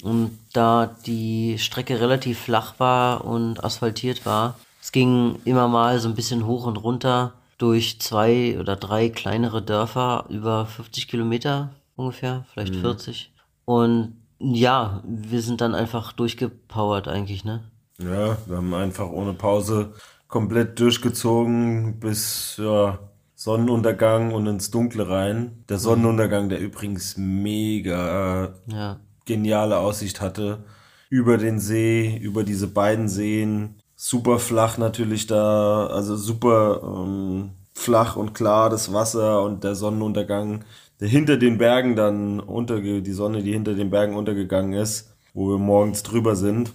Und 0.03 0.39
da 0.55 0.97
die 1.05 1.59
Strecke 1.59 2.01
relativ 2.01 2.39
flach 2.39 2.81
war 2.81 3.27
und 3.27 3.63
asphaltiert 3.63 4.25
war, 4.25 4.59
es 4.81 4.93
ging 4.93 5.41
immer 5.45 5.69
mal 5.69 6.01
so 6.01 6.09
ein 6.09 6.15
bisschen 6.15 6.47
hoch 6.47 6.65
und 6.65 6.79
runter 6.79 7.35
durch 7.59 8.01
zwei 8.01 8.59
oder 8.59 8.77
drei 8.77 9.11
kleinere 9.11 9.61
Dörfer 9.61 10.25
über 10.31 10.65
50 10.65 11.07
Kilometer 11.07 11.69
ungefähr, 11.97 12.47
vielleicht 12.51 12.77
mhm. 12.77 12.81
40. 12.81 13.31
Und 13.67 14.17
ja, 14.39 15.03
wir 15.05 15.43
sind 15.43 15.61
dann 15.61 15.75
einfach 15.75 16.13
durchgepowert 16.13 17.09
eigentlich, 17.09 17.45
ne? 17.45 17.63
Ja, 17.99 18.39
wir 18.47 18.57
haben 18.57 18.73
einfach 18.73 19.11
ohne 19.11 19.35
Pause 19.35 19.93
komplett 20.29 20.81
durchgezogen 20.81 22.01
bis 22.01 22.57
ja, 22.57 22.99
Sonnenuntergang 23.43 24.33
und 24.33 24.47
ins 24.47 24.71
Dunkle 24.71 25.09
rein. 25.09 25.65
Der 25.69 25.79
Sonnenuntergang, 25.79 26.49
der 26.49 26.61
übrigens 26.61 27.17
mega 27.17 28.55
ja. 28.69 29.01
geniale 29.25 29.79
Aussicht 29.79 30.21
hatte. 30.21 30.63
Über 31.11 31.39
den 31.39 31.59
See, 31.59 32.17
über 32.19 32.45
diese 32.45 32.69
beiden 32.69 33.09
Seen. 33.09 33.81
Super 33.97 34.39
flach 34.39 34.79
natürlich 34.79 35.27
da, 35.27 35.89
also 35.89 36.15
super 36.15 36.83
ähm, 36.85 37.51
flach 37.75 38.15
und 38.15 38.33
klar 38.33 38.71
das 38.71 38.93
Wasser 38.93 39.43
und 39.43 39.65
der 39.65 39.75
Sonnenuntergang, 39.75 40.65
der 41.01 41.09
hinter 41.09 41.37
den 41.37 41.59
Bergen 41.59 41.97
dann 41.97 42.39
unterge, 42.39 43.03
die 43.03 43.13
Sonne, 43.13 43.43
die 43.43 43.53
hinter 43.53 43.75
den 43.75 43.91
Bergen 43.91 44.15
untergegangen 44.15 44.73
ist, 44.75 45.17
wo 45.35 45.49
wir 45.49 45.59
morgens 45.59 46.05
drüber 46.05 46.37
sind. 46.37 46.73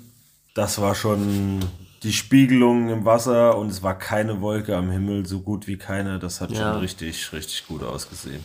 Das 0.54 0.82
war 0.82 0.96
schon 0.96 1.60
die 2.04 2.14
Spiegelung 2.14 2.90
im 2.90 3.06
Wasser 3.06 3.58
und 3.58 3.70
es 3.70 3.84
war 3.84 3.98
keine 3.98 4.42
Wolke 4.42 4.76
am 4.76 4.92
Himmel, 4.92 5.26
so 5.26 5.42
gut 5.42 5.68
wie 5.68 5.78
keine. 5.78 6.20
Das 6.20 6.42
hat 6.42 6.52
ja. 6.52 6.74
schon 6.74 6.82
richtig, 6.82 7.34
richtig 7.34 7.68
gut 7.68 7.84
ausgesehen. 7.84 8.44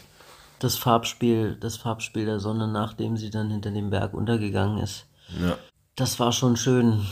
Das 0.59 0.77
Farbspiel, 0.77 1.57
das 1.61 1.77
Farbspiel 1.77 2.25
der 2.25 2.41
Sonne, 2.41 2.69
nachdem 2.69 3.17
sie 3.17 3.31
dann 3.31 3.51
hinter 3.51 3.71
dem 3.71 3.91
Berg 3.91 4.15
untergegangen 4.15 4.79
ist. 4.79 5.07
Ja. 5.41 5.57
Das 5.97 6.19
war 6.21 6.33
schon 6.33 6.57
schön. 6.57 7.05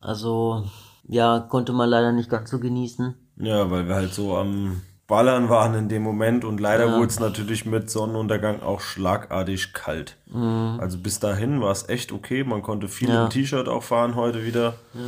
Also, 0.00 0.64
ja, 1.06 1.40
konnte 1.40 1.72
man 1.72 1.88
leider 1.88 2.12
nicht 2.12 2.30
ganz 2.30 2.50
so 2.50 2.58
genießen. 2.58 3.14
Ja, 3.38 3.70
weil 3.70 3.86
wir 3.86 3.94
halt 3.94 4.14
so 4.14 4.36
am 4.36 4.80
Ballern 5.06 5.48
waren 5.48 5.74
in 5.74 5.88
dem 5.88 6.02
Moment 6.02 6.44
und 6.44 6.58
leider 6.58 6.86
ja. 6.86 6.96
wurde 6.96 7.08
es 7.08 7.20
natürlich 7.20 7.64
mit 7.64 7.90
Sonnenuntergang 7.90 8.62
auch 8.62 8.80
schlagartig 8.80 9.72
kalt. 9.72 10.16
Mhm. 10.26 10.78
Also 10.80 10.98
bis 10.98 11.20
dahin 11.20 11.60
war 11.60 11.70
es 11.70 11.88
echt 11.88 12.12
okay. 12.12 12.42
Man 12.42 12.62
konnte 12.62 12.88
viel 12.88 13.10
ja. 13.10 13.24
im 13.24 13.30
T-Shirt 13.30 13.68
auch 13.68 13.84
fahren 13.84 14.16
heute 14.16 14.44
wieder. 14.44 14.74
Ja 14.94 15.00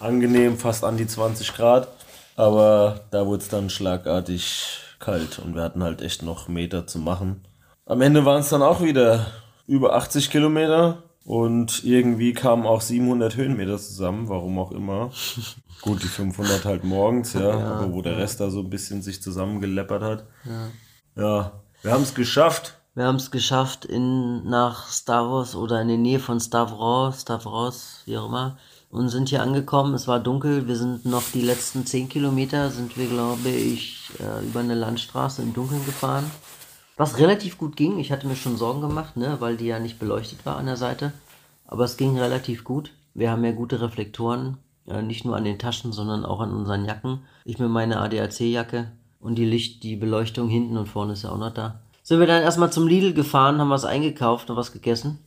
angenehm, 0.00 0.58
fast 0.58 0.84
an 0.84 0.96
die 0.96 1.06
20 1.06 1.54
Grad. 1.54 1.88
Aber 2.36 3.00
da 3.10 3.26
wurde 3.26 3.42
es 3.42 3.48
dann 3.48 3.70
schlagartig 3.70 4.80
kalt 4.98 5.38
und 5.38 5.54
wir 5.54 5.62
hatten 5.62 5.82
halt 5.82 6.02
echt 6.02 6.22
noch 6.22 6.48
Meter 6.48 6.86
zu 6.86 6.98
machen. 6.98 7.44
Am 7.86 8.00
Ende 8.00 8.24
waren 8.24 8.40
es 8.40 8.48
dann 8.48 8.62
auch 8.62 8.82
wieder 8.82 9.26
über 9.66 9.94
80 9.94 10.30
Kilometer 10.30 11.02
und 11.24 11.84
irgendwie 11.84 12.32
kamen 12.32 12.66
auch 12.66 12.80
700 12.80 13.36
Höhenmeter 13.36 13.78
zusammen, 13.78 14.28
warum 14.28 14.58
auch 14.58 14.72
immer. 14.72 15.10
Gut, 15.82 16.02
die 16.02 16.08
500 16.08 16.64
halt 16.64 16.84
morgens, 16.84 17.34
ja, 17.34 17.58
ja 17.58 17.74
aber 17.74 17.92
wo 17.92 18.02
der 18.02 18.16
Rest 18.16 18.40
da 18.40 18.50
so 18.50 18.60
ein 18.60 18.70
bisschen 18.70 19.02
sich 19.02 19.22
zusammengeleppert 19.22 20.02
hat. 20.02 20.24
Ja, 20.44 21.22
ja 21.22 21.52
wir 21.82 21.92
haben 21.92 22.02
es 22.02 22.14
geschafft. 22.14 22.78
Wir 22.94 23.04
haben 23.04 23.16
es 23.16 23.30
geschafft 23.30 23.84
in 23.84 24.48
nach 24.48 24.88
Stavros 24.88 25.54
oder 25.54 25.82
in 25.82 25.88
der 25.88 25.98
Nähe 25.98 26.18
von 26.18 26.40
Stavros, 26.40 27.22
Stavros, 27.22 28.02
wie 28.06 28.16
auch 28.16 28.26
immer, 28.26 28.56
und 28.90 29.08
sind 29.08 29.28
hier 29.28 29.42
angekommen. 29.42 29.94
Es 29.94 30.08
war 30.08 30.20
dunkel. 30.20 30.68
Wir 30.68 30.76
sind 30.76 31.04
noch 31.04 31.24
die 31.32 31.42
letzten 31.42 31.86
10 31.86 32.08
Kilometer, 32.08 32.70
sind 32.70 32.96
wir, 32.96 33.06
glaube 33.06 33.48
ich, 33.48 34.10
äh, 34.20 34.44
über 34.44 34.60
eine 34.60 34.74
Landstraße 34.74 35.42
im 35.42 35.52
Dunkeln 35.52 35.84
gefahren. 35.84 36.30
Was 36.96 37.18
relativ 37.18 37.58
gut 37.58 37.76
ging. 37.76 37.98
Ich 37.98 38.10
hatte 38.10 38.26
mir 38.26 38.36
schon 38.36 38.56
Sorgen 38.56 38.80
gemacht, 38.80 39.16
ne, 39.16 39.36
weil 39.40 39.56
die 39.56 39.66
ja 39.66 39.78
nicht 39.78 39.98
beleuchtet 39.98 40.46
war 40.46 40.56
an 40.56 40.66
der 40.66 40.76
Seite. 40.76 41.12
Aber 41.66 41.84
es 41.84 41.96
ging 41.96 42.18
relativ 42.18 42.64
gut. 42.64 42.92
Wir 43.12 43.30
haben 43.30 43.44
ja 43.44 43.52
gute 43.52 43.80
Reflektoren, 43.80 44.58
äh, 44.86 45.02
nicht 45.02 45.24
nur 45.24 45.36
an 45.36 45.44
den 45.44 45.58
Taschen, 45.58 45.92
sondern 45.92 46.24
auch 46.24 46.40
an 46.40 46.52
unseren 46.52 46.84
Jacken. 46.84 47.20
Ich 47.44 47.58
mir 47.58 47.68
meine 47.68 48.00
ADAC-Jacke 48.00 48.92
und 49.20 49.36
die 49.36 49.44
Licht, 49.44 49.82
die 49.82 49.96
Beleuchtung 49.96 50.48
hinten 50.48 50.76
und 50.76 50.86
vorne 50.86 51.14
ist 51.14 51.24
ja 51.24 51.30
auch 51.30 51.38
noch 51.38 51.52
da. 51.52 51.80
Sind 52.02 52.20
wir 52.20 52.26
dann 52.26 52.42
erstmal 52.42 52.72
zum 52.72 52.86
Lidl 52.86 53.12
gefahren, 53.12 53.58
haben 53.58 53.70
was 53.70 53.84
eingekauft 53.84 54.48
und 54.48 54.56
was 54.56 54.72
gegessen. 54.72 55.18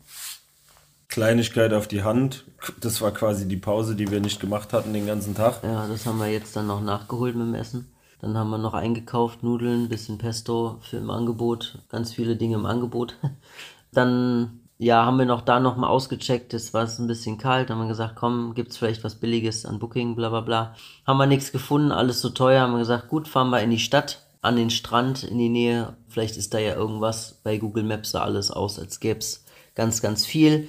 Kleinigkeit 1.09 1.73
auf 1.73 1.87
die 1.87 2.03
Hand. 2.03 2.45
Das 2.79 3.01
war 3.01 3.11
quasi 3.11 3.47
die 3.47 3.57
Pause, 3.57 3.95
die 3.95 4.09
wir 4.09 4.21
nicht 4.21 4.39
gemacht 4.39 4.73
hatten 4.73 4.93
den 4.93 5.07
ganzen 5.07 5.35
Tag. 5.35 5.63
Ja, 5.63 5.87
das 5.87 6.05
haben 6.05 6.19
wir 6.19 6.31
jetzt 6.31 6.55
dann 6.55 6.67
noch 6.67 6.81
nachgeholt 6.81 7.35
mit 7.35 7.47
dem 7.47 7.55
Essen. 7.55 7.91
Dann 8.21 8.37
haben 8.37 8.49
wir 8.49 8.57
noch 8.57 8.73
eingekauft, 8.73 9.43
Nudeln, 9.43 9.89
bisschen 9.89 10.17
Pesto 10.17 10.77
für 10.81 10.97
im 10.97 11.09
Angebot, 11.09 11.79
ganz 11.89 12.13
viele 12.13 12.35
Dinge 12.35 12.55
im 12.55 12.65
Angebot. 12.65 13.15
Dann, 13.91 14.59
ja, 14.77 15.05
haben 15.05 15.17
wir 15.17 15.25
noch 15.25 15.41
da 15.41 15.59
nochmal 15.59 15.89
ausgecheckt, 15.89 16.53
es 16.53 16.73
war 16.73 16.87
ein 16.87 17.07
bisschen 17.07 17.37
kalt, 17.37 17.69
haben 17.69 17.79
wir 17.79 17.87
gesagt, 17.87 18.15
komm, 18.15 18.53
gibt's 18.53 18.77
vielleicht 18.77 19.03
was 19.03 19.15
Billiges 19.15 19.65
an 19.65 19.79
Booking, 19.79 20.15
bla 20.15 20.29
bla 20.29 20.41
bla. 20.41 20.75
Haben 21.07 21.17
wir 21.17 21.25
nichts 21.27 21.51
gefunden, 21.51 21.91
alles 21.91 22.21
so 22.21 22.29
teuer, 22.29 22.61
haben 22.61 22.73
wir 22.73 22.79
gesagt, 22.79 23.07
gut, 23.07 23.27
fahren 23.27 23.49
wir 23.49 23.61
in 23.61 23.71
die 23.71 23.79
Stadt, 23.79 24.27
an 24.41 24.57
den 24.57 24.69
Strand, 24.69 25.23
in 25.23 25.37
die 25.37 25.49
Nähe, 25.49 25.95
vielleicht 26.07 26.37
ist 26.37 26.53
da 26.53 26.59
ja 26.59 26.75
irgendwas, 26.75 27.39
bei 27.43 27.57
Google 27.57 27.83
Maps 27.83 28.11
sah 28.11 28.21
alles 28.21 28.51
aus, 28.51 28.77
als 28.77 28.99
gäb's 28.99 29.45
ganz, 29.75 30.01
ganz 30.01 30.25
viel. 30.25 30.67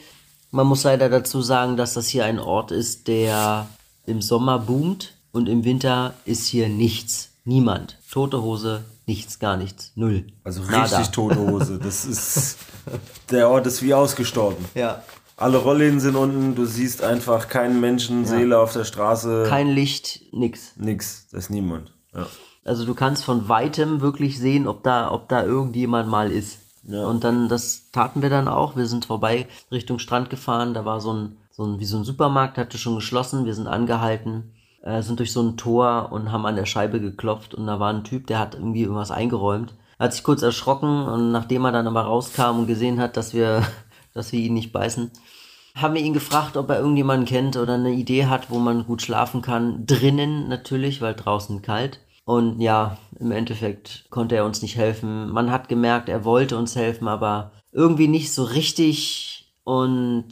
Man 0.50 0.66
muss 0.66 0.82
leider 0.84 1.08
dazu 1.08 1.42
sagen, 1.42 1.76
dass 1.76 1.94
das 1.94 2.08
hier 2.08 2.24
ein 2.24 2.38
Ort 2.38 2.72
ist, 2.72 3.06
der 3.08 3.68
im 4.06 4.20
Sommer 4.20 4.58
boomt 4.58 5.14
und 5.32 5.48
im 5.48 5.64
Winter 5.64 6.14
ist 6.24 6.46
hier 6.46 6.68
nichts. 6.68 7.30
Niemand. 7.44 7.98
Tote 8.10 8.42
Hose, 8.42 8.84
nichts, 9.06 9.38
gar 9.38 9.56
nichts. 9.56 9.92
Null. 9.94 10.26
Also 10.44 10.62
richtig 10.62 10.78
Nada. 10.92 11.02
tote 11.04 11.38
Hose. 11.38 11.78
Das 11.78 12.04
ist. 12.04 12.58
Der 13.30 13.48
Ort 13.48 13.66
ist 13.66 13.82
wie 13.82 13.94
ausgestorben. 13.94 14.64
Ja. 14.74 15.02
Alle 15.36 15.58
Rollläden 15.58 16.00
sind 16.00 16.16
unten, 16.16 16.54
du 16.54 16.66
siehst 16.66 17.02
einfach 17.02 17.48
keinen 17.48 17.80
Menschen, 17.80 18.24
ja. 18.24 18.28
Seele 18.28 18.58
auf 18.58 18.72
der 18.72 18.84
Straße. 18.84 19.46
Kein 19.48 19.68
Licht, 19.68 20.20
nix. 20.32 20.72
Nix, 20.76 21.28
da 21.30 21.38
ist 21.38 21.48
niemand. 21.48 21.94
Ja. 22.14 22.26
Also 22.64 22.84
du 22.84 22.94
kannst 22.94 23.24
von 23.24 23.48
weitem 23.48 24.02
wirklich 24.02 24.38
sehen, 24.38 24.66
ob 24.68 24.82
da, 24.82 25.10
ob 25.10 25.28
da 25.28 25.42
irgendjemand 25.44 26.10
mal 26.10 26.30
ist. 26.30 26.58
Ja. 26.82 27.06
Und 27.06 27.24
dann, 27.24 27.48
das 27.48 27.90
taten 27.92 28.22
wir 28.22 28.30
dann 28.30 28.48
auch. 28.48 28.76
Wir 28.76 28.86
sind 28.86 29.04
vorbei 29.04 29.46
Richtung 29.70 29.98
Strand 29.98 30.30
gefahren. 30.30 30.74
Da 30.74 30.84
war 30.84 31.00
so 31.00 31.12
ein, 31.12 31.36
so 31.50 31.64
ein, 31.64 31.78
wie 31.80 31.84
so 31.84 31.98
ein 31.98 32.04
Supermarkt, 32.04 32.58
hatte 32.58 32.78
schon 32.78 32.96
geschlossen. 32.96 33.44
Wir 33.44 33.54
sind 33.54 33.66
angehalten, 33.66 34.52
äh, 34.82 35.02
sind 35.02 35.18
durch 35.18 35.32
so 35.32 35.42
ein 35.42 35.56
Tor 35.56 36.10
und 36.12 36.32
haben 36.32 36.46
an 36.46 36.56
der 36.56 36.66
Scheibe 36.66 37.00
geklopft. 37.00 37.54
Und 37.54 37.66
da 37.66 37.78
war 37.78 37.92
ein 37.92 38.04
Typ, 38.04 38.26
der 38.26 38.38
hat 38.38 38.54
irgendwie 38.54 38.82
irgendwas 38.82 39.10
eingeräumt. 39.10 39.74
Er 39.98 40.04
hat 40.04 40.14
sich 40.14 40.22
kurz 40.22 40.40
erschrocken 40.40 41.06
und 41.06 41.30
nachdem 41.30 41.64
er 41.66 41.72
dann 41.72 41.86
aber 41.86 42.02
rauskam 42.02 42.60
und 42.60 42.66
gesehen 42.66 42.98
hat, 42.98 43.18
dass 43.18 43.34
wir, 43.34 43.62
dass 44.14 44.32
wir 44.32 44.40
ihn 44.40 44.54
nicht 44.54 44.72
beißen, 44.72 45.10
haben 45.74 45.94
wir 45.94 46.02
ihn 46.02 46.14
gefragt, 46.14 46.56
ob 46.56 46.70
er 46.70 46.78
irgendjemanden 46.78 47.26
kennt 47.26 47.56
oder 47.56 47.74
eine 47.74 47.92
Idee 47.92 48.26
hat, 48.26 48.50
wo 48.50 48.58
man 48.58 48.86
gut 48.86 49.02
schlafen 49.02 49.42
kann. 49.42 49.86
Drinnen 49.86 50.48
natürlich, 50.48 51.00
weil 51.00 51.14
draußen 51.14 51.62
kalt. 51.62 52.00
Und 52.24 52.60
ja, 52.60 52.96
im 53.18 53.32
Endeffekt 53.32 54.06
konnte 54.10 54.36
er 54.36 54.44
uns 54.44 54.62
nicht 54.62 54.76
helfen. 54.76 55.30
Man 55.30 55.50
hat 55.50 55.68
gemerkt, 55.68 56.08
er 56.08 56.24
wollte 56.24 56.56
uns 56.56 56.76
helfen, 56.76 57.08
aber 57.08 57.52
irgendwie 57.72 58.08
nicht 58.08 58.32
so 58.32 58.44
richtig. 58.44 59.52
Und 59.64 60.28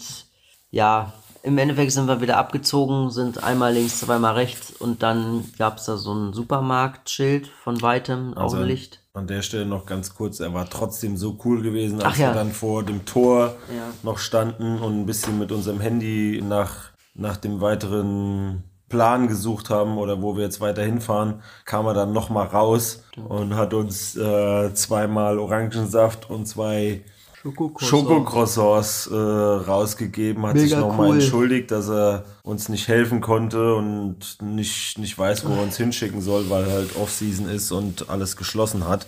ja, 0.71 1.13
im 1.43 1.57
Endeffekt 1.59 1.93
sind 1.93 2.07
wir 2.07 2.21
wieder 2.21 2.37
abgezogen, 2.37 3.11
sind 3.11 3.43
einmal 3.43 3.73
links, 3.73 4.01
zweimal 4.01 4.35
rechts 4.35 4.73
und 4.73 5.03
dann 5.03 5.45
gab 5.57 5.79
es 5.79 5.85
da 5.87 5.97
so 5.97 6.13
ein 6.13 6.33
Supermarktschild 6.33 7.47
von 7.47 7.81
weitem, 7.81 8.35
also 8.37 8.57
Augenlicht. 8.57 9.01
an 9.15 9.27
der 9.27 9.43
Stelle 9.43 9.65
noch 9.65 9.87
ganz 9.87 10.15
kurz, 10.15 10.41
er 10.41 10.53
war 10.53 10.69
trotzdem 10.69 11.17
so 11.17 11.39
cool 11.45 11.63
gewesen, 11.63 12.03
als 12.03 12.19
ja. 12.19 12.29
wir 12.29 12.35
dann 12.35 12.53
vor 12.53 12.83
dem 12.83 13.05
Tor 13.05 13.55
Ja. 13.75 13.85
noch 14.03 14.19
standen 14.19 14.79
und 14.79 15.01
ein 15.01 15.07
bisschen 15.07 15.39
mit 15.39 15.53
unserem 15.53 15.81
Handy 15.81 16.43
nach, 16.45 16.91
nach 17.15 17.37
dem 17.37 17.61
weiteren 17.61 18.65
Plan 18.89 19.29
gesucht 19.29 19.71
haben 19.71 19.99
oder 19.99 20.23
wo 20.23 20.37
wir 20.37 20.45
jetzt 20.45 20.61
weiter 20.61 20.83
hinfahren, 20.83 21.43
kam 21.65 21.87
er 21.87 21.95
dann 21.95 22.13
nochmal 22.13 22.47
raus 22.47 23.03
und 23.29 23.55
hat 23.55 23.75
uns 23.75 24.17
äh, 24.17 24.73
zweimal 24.75 25.39
Orangensaft 25.39 26.31
und 26.31 26.47
zwei 26.47 27.03
Schokocroissants 27.43 29.07
äh, 29.07 29.15
rausgegeben, 29.15 30.45
hat 30.47 30.59
sich 30.59 30.71
Mega 30.71 30.81
nochmal 30.81 31.11
cool. 31.11 31.15
entschuldigt, 31.17 31.71
dass 31.71 31.89
er 31.89 32.25
uns 32.43 32.69
nicht 32.69 32.89
helfen 32.89 33.21
konnte 33.21 33.75
und 33.75 34.39
nicht, 34.43 34.99
nicht 34.99 35.17
weiß, 35.17 35.47
wo 35.47 35.55
er 35.55 35.63
uns 35.63 35.77
hinschicken 35.77 36.21
soll, 36.21 36.51
weil 36.51 36.67
halt 36.67 36.97
Off-Season 36.97 37.49
ist 37.49 37.71
und 37.71 38.09
alles 38.11 38.37
geschlossen 38.37 38.89
hat. 38.89 39.07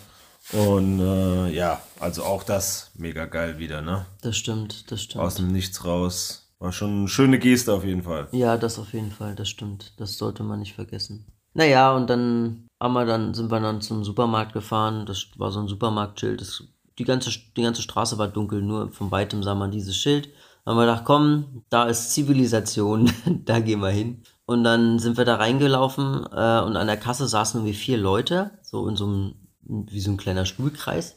Und 0.53 1.01
äh, 1.01 1.49
ja, 1.51 1.81
also 1.99 2.25
auch 2.25 2.43
das 2.43 2.91
mega 2.95 3.27
geil 3.27 3.59
wieder, 3.59 3.83
ne? 3.83 4.07
Das 4.23 4.37
stimmt, 4.37 4.91
das 4.91 5.03
stimmt. 5.03 5.23
Aus 5.23 5.37
dem 5.37 5.49
Nichts 5.49 5.85
raus. 5.85 6.40
War 6.61 6.73
schon 6.73 6.99
eine 7.01 7.09
schöne 7.09 7.39
Geste 7.39 7.73
auf 7.73 7.85
jeden 7.85 8.03
Fall. 8.03 8.29
Ja, 8.33 8.59
das 8.59 8.79
auf 8.79 8.93
jeden 8.93 9.11
Fall, 9.11 9.35
das 9.35 9.49
stimmt. 9.49 9.95
Das 9.97 10.19
sollte 10.19 10.43
man 10.43 10.61
nicht 10.61 10.75
vergessen. 10.75 11.25
Naja, 11.55 11.97
und 11.97 12.09
dann 12.09 12.69
haben 12.79 12.93
wir 12.93 13.07
dann, 13.07 13.33
sind 13.33 13.51
wir 13.51 13.61
dann 13.61 13.81
zum 13.81 14.05
Supermarkt 14.05 14.53
gefahren. 14.53 15.07
Das 15.07 15.27
war 15.37 15.51
so 15.51 15.61
ein 15.61 15.69
Supermarktschild. 15.69 16.41
Das, 16.41 16.63
die, 16.99 17.05
ganze, 17.05 17.31
die 17.57 17.63
ganze 17.63 17.81
Straße 17.81 18.19
war 18.19 18.29
dunkel, 18.29 18.61
nur 18.61 18.93
von 18.93 19.11
weitem 19.11 19.43
sah 19.43 19.55
man 19.55 19.71
dieses 19.71 19.97
Schild. 19.97 20.29
Dann 20.65 20.75
haben 20.75 20.81
wir 20.83 20.87
gedacht, 20.87 21.05
komm, 21.07 21.65
da 21.71 21.85
ist 21.85 22.13
Zivilisation, 22.13 23.11
da 23.47 23.59
gehen 23.61 23.81
wir 23.81 23.89
hin. 23.89 24.23
Und 24.45 24.63
dann 24.63 24.99
sind 24.99 25.17
wir 25.17 25.25
da 25.25 25.37
reingelaufen 25.37 26.27
äh, 26.27 26.61
und 26.61 26.77
an 26.77 26.87
der 26.87 26.99
Kasse 26.99 27.27
saßen 27.27 27.61
irgendwie 27.61 27.75
vier 27.75 27.97
Leute, 27.97 28.51
so 28.63 28.87
in 28.87 28.97
so 28.97 29.07
einem, 29.07 29.35
wie 29.63 30.01
so 30.01 30.11
ein 30.11 30.19
kleiner 30.19 30.45
Stuhlkreis 30.45 31.17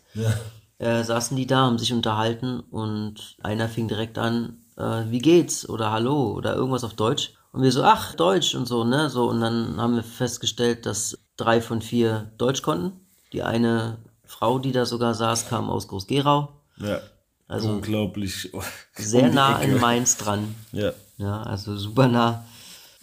äh, 0.83 1.03
saßen 1.03 1.37
die 1.37 1.47
da, 1.47 1.65
haben 1.65 1.77
sich 1.77 1.93
unterhalten 1.93 2.59
und 2.59 3.37
einer 3.41 3.69
fing 3.69 3.87
direkt 3.87 4.17
an, 4.17 4.57
äh, 4.77 5.03
wie 5.09 5.19
geht's 5.19 5.67
oder 5.67 5.91
hallo 5.91 6.33
oder 6.33 6.55
irgendwas 6.55 6.83
auf 6.83 6.93
Deutsch. 6.93 7.33
Und 7.51 7.61
wir 7.61 7.71
so, 7.71 7.83
ach, 7.83 8.15
Deutsch 8.15 8.55
und 8.55 8.67
so, 8.67 8.83
ne? 8.83 9.09
So, 9.09 9.29
und 9.29 9.39
dann 9.41 9.79
haben 9.79 9.95
wir 9.95 10.03
festgestellt, 10.03 10.85
dass 10.85 11.17
drei 11.37 11.61
von 11.61 11.81
vier 11.81 12.31
Deutsch 12.37 12.63
konnten. 12.63 12.93
Die 13.31 13.43
eine 13.43 13.97
Frau, 14.25 14.57
die 14.59 14.71
da 14.71 14.85
sogar 14.85 15.13
saß, 15.13 15.49
kam 15.49 15.69
aus 15.69 15.87
Groß-Gerau. 15.87 16.49
Ja. 16.77 16.99
Also 17.47 17.69
Unglaublich. 17.69 18.51
Sehr 18.95 19.29
nah 19.29 19.59
in 19.59 19.79
Mainz 19.79 20.17
dran. 20.17 20.55
Ja. 20.71 20.93
Ja, 21.17 21.43
also 21.43 21.77
super 21.77 22.07
nah. 22.07 22.45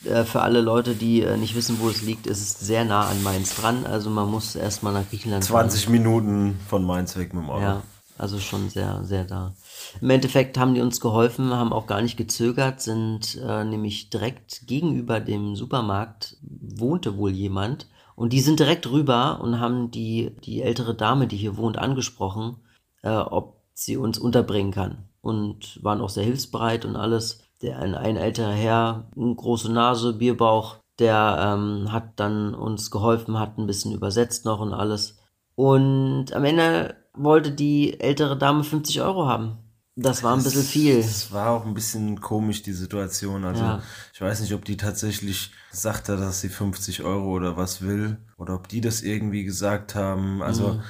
Äh, 0.05 0.25
Für 0.25 0.43
alle 0.43 0.61
Leute, 0.61 0.95
die 0.95 1.23
äh, 1.23 1.37
nicht 1.37 1.55
wissen, 1.55 1.79
wo 1.81 1.89
es 1.89 2.03
liegt, 2.03 2.27
ist 2.27 2.41
es 2.41 2.59
sehr 2.59 2.85
nah 2.85 3.07
an 3.07 3.23
Mainz 3.23 3.55
dran. 3.55 3.87
Also 3.87 4.11
man 4.11 4.29
muss 4.31 4.57
erstmal 4.57 4.93
nach 4.93 5.09
Griechenland 5.09 5.45
fahren. 5.45 5.71
20 5.71 5.89
Minuten 5.91 6.59
von 6.69 6.85
Mainz 6.85 7.17
weg 7.17 7.35
mit 7.35 7.45
dem 7.45 7.51
Auto. 7.51 7.63
Ja, 7.63 7.83
also 8.21 8.39
schon 8.39 8.69
sehr, 8.69 9.05
sehr 9.05 9.25
da. 9.25 9.55
Im 10.01 10.11
Endeffekt 10.11 10.59
haben 10.59 10.75
die 10.75 10.81
uns 10.81 11.01
geholfen, 11.01 11.51
haben 11.55 11.73
auch 11.73 11.87
gar 11.87 12.03
nicht 12.03 12.17
gezögert, 12.17 12.81
sind 12.81 13.41
äh, 13.43 13.65
nämlich 13.65 14.11
direkt 14.11 14.67
gegenüber 14.67 15.21
dem 15.21 15.57
Supermarkt 15.57 16.37
wohnte 16.43 17.17
wohl 17.17 17.31
jemand 17.31 17.89
und 18.15 18.33
die 18.33 18.41
sind 18.41 18.61
direkt 18.61 18.91
rüber 18.91 19.41
und 19.43 19.61
haben 19.61 19.91
die, 19.91 20.37
die 20.45 20.63
ältere 20.63 20.95
Dame, 20.95 21.27
die 21.27 21.37
hier 21.37 21.57
wohnt, 21.57 21.79
angesprochen, 21.79 22.59
äh, 23.03 23.11
ob 23.11 23.63
sie 23.73 23.97
uns 23.97 24.19
unterbringen 24.19 24.73
kann 24.73 25.09
und 25.23 25.83
waren 25.83 26.01
auch 26.01 26.11
sehr 26.11 26.25
hilfsbereit 26.25 26.85
und 26.85 26.97
alles. 26.97 27.43
Der 27.63 27.79
ein, 27.79 27.95
ein 27.95 28.17
älterer 28.17 28.53
Herr, 28.53 29.11
große 29.17 29.73
Nase, 29.73 30.15
Bierbauch, 30.15 30.77
der 30.99 31.55
ähm, 31.55 31.93
hat 31.93 32.21
dann 32.21 32.55
uns 32.55 32.91
geholfen, 32.91 33.39
hat 33.39 33.59
ein 33.59 33.67
bisschen 33.67 33.93
übersetzt 33.93 34.45
noch 34.45 34.61
und 34.61 34.73
alles. 34.73 35.19
Und 35.55 36.33
am 36.33 36.45
Ende 36.45 36.97
wollte 37.15 37.53
die 37.53 37.99
ältere 38.01 38.37
Dame 38.39 38.65
50 38.65 39.01
Euro 39.03 39.27
haben. 39.27 39.59
Das 39.97 40.23
war 40.23 40.35
ein 40.35 40.43
bisschen 40.43 40.63
viel. 40.63 40.99
Es 40.99 41.31
war 41.33 41.51
auch 41.51 41.67
ein 41.67 41.75
bisschen 41.75 42.21
komisch, 42.21 42.63
die 42.63 42.73
Situation. 42.73 43.45
Also, 43.45 43.65
Ja. 43.65 43.83
ich 44.15 44.21
weiß 44.21 44.41
nicht, 44.41 44.55
ob 44.55 44.65
die 44.65 44.77
tatsächlich 44.77 45.51
hat, 45.73 46.17
dass 46.17 46.41
sie 46.41 46.49
50 46.49 47.03
Euro 47.03 47.31
oder 47.33 47.57
was 47.57 47.83
will. 47.83 48.17
Oder 48.39 48.55
ob 48.55 48.69
die 48.69 48.81
das 48.81 49.03
irgendwie 49.03 49.45
gesagt 49.45 49.95
haben. 49.95 50.43
Also, 50.43 50.69
Mhm. 50.75 50.81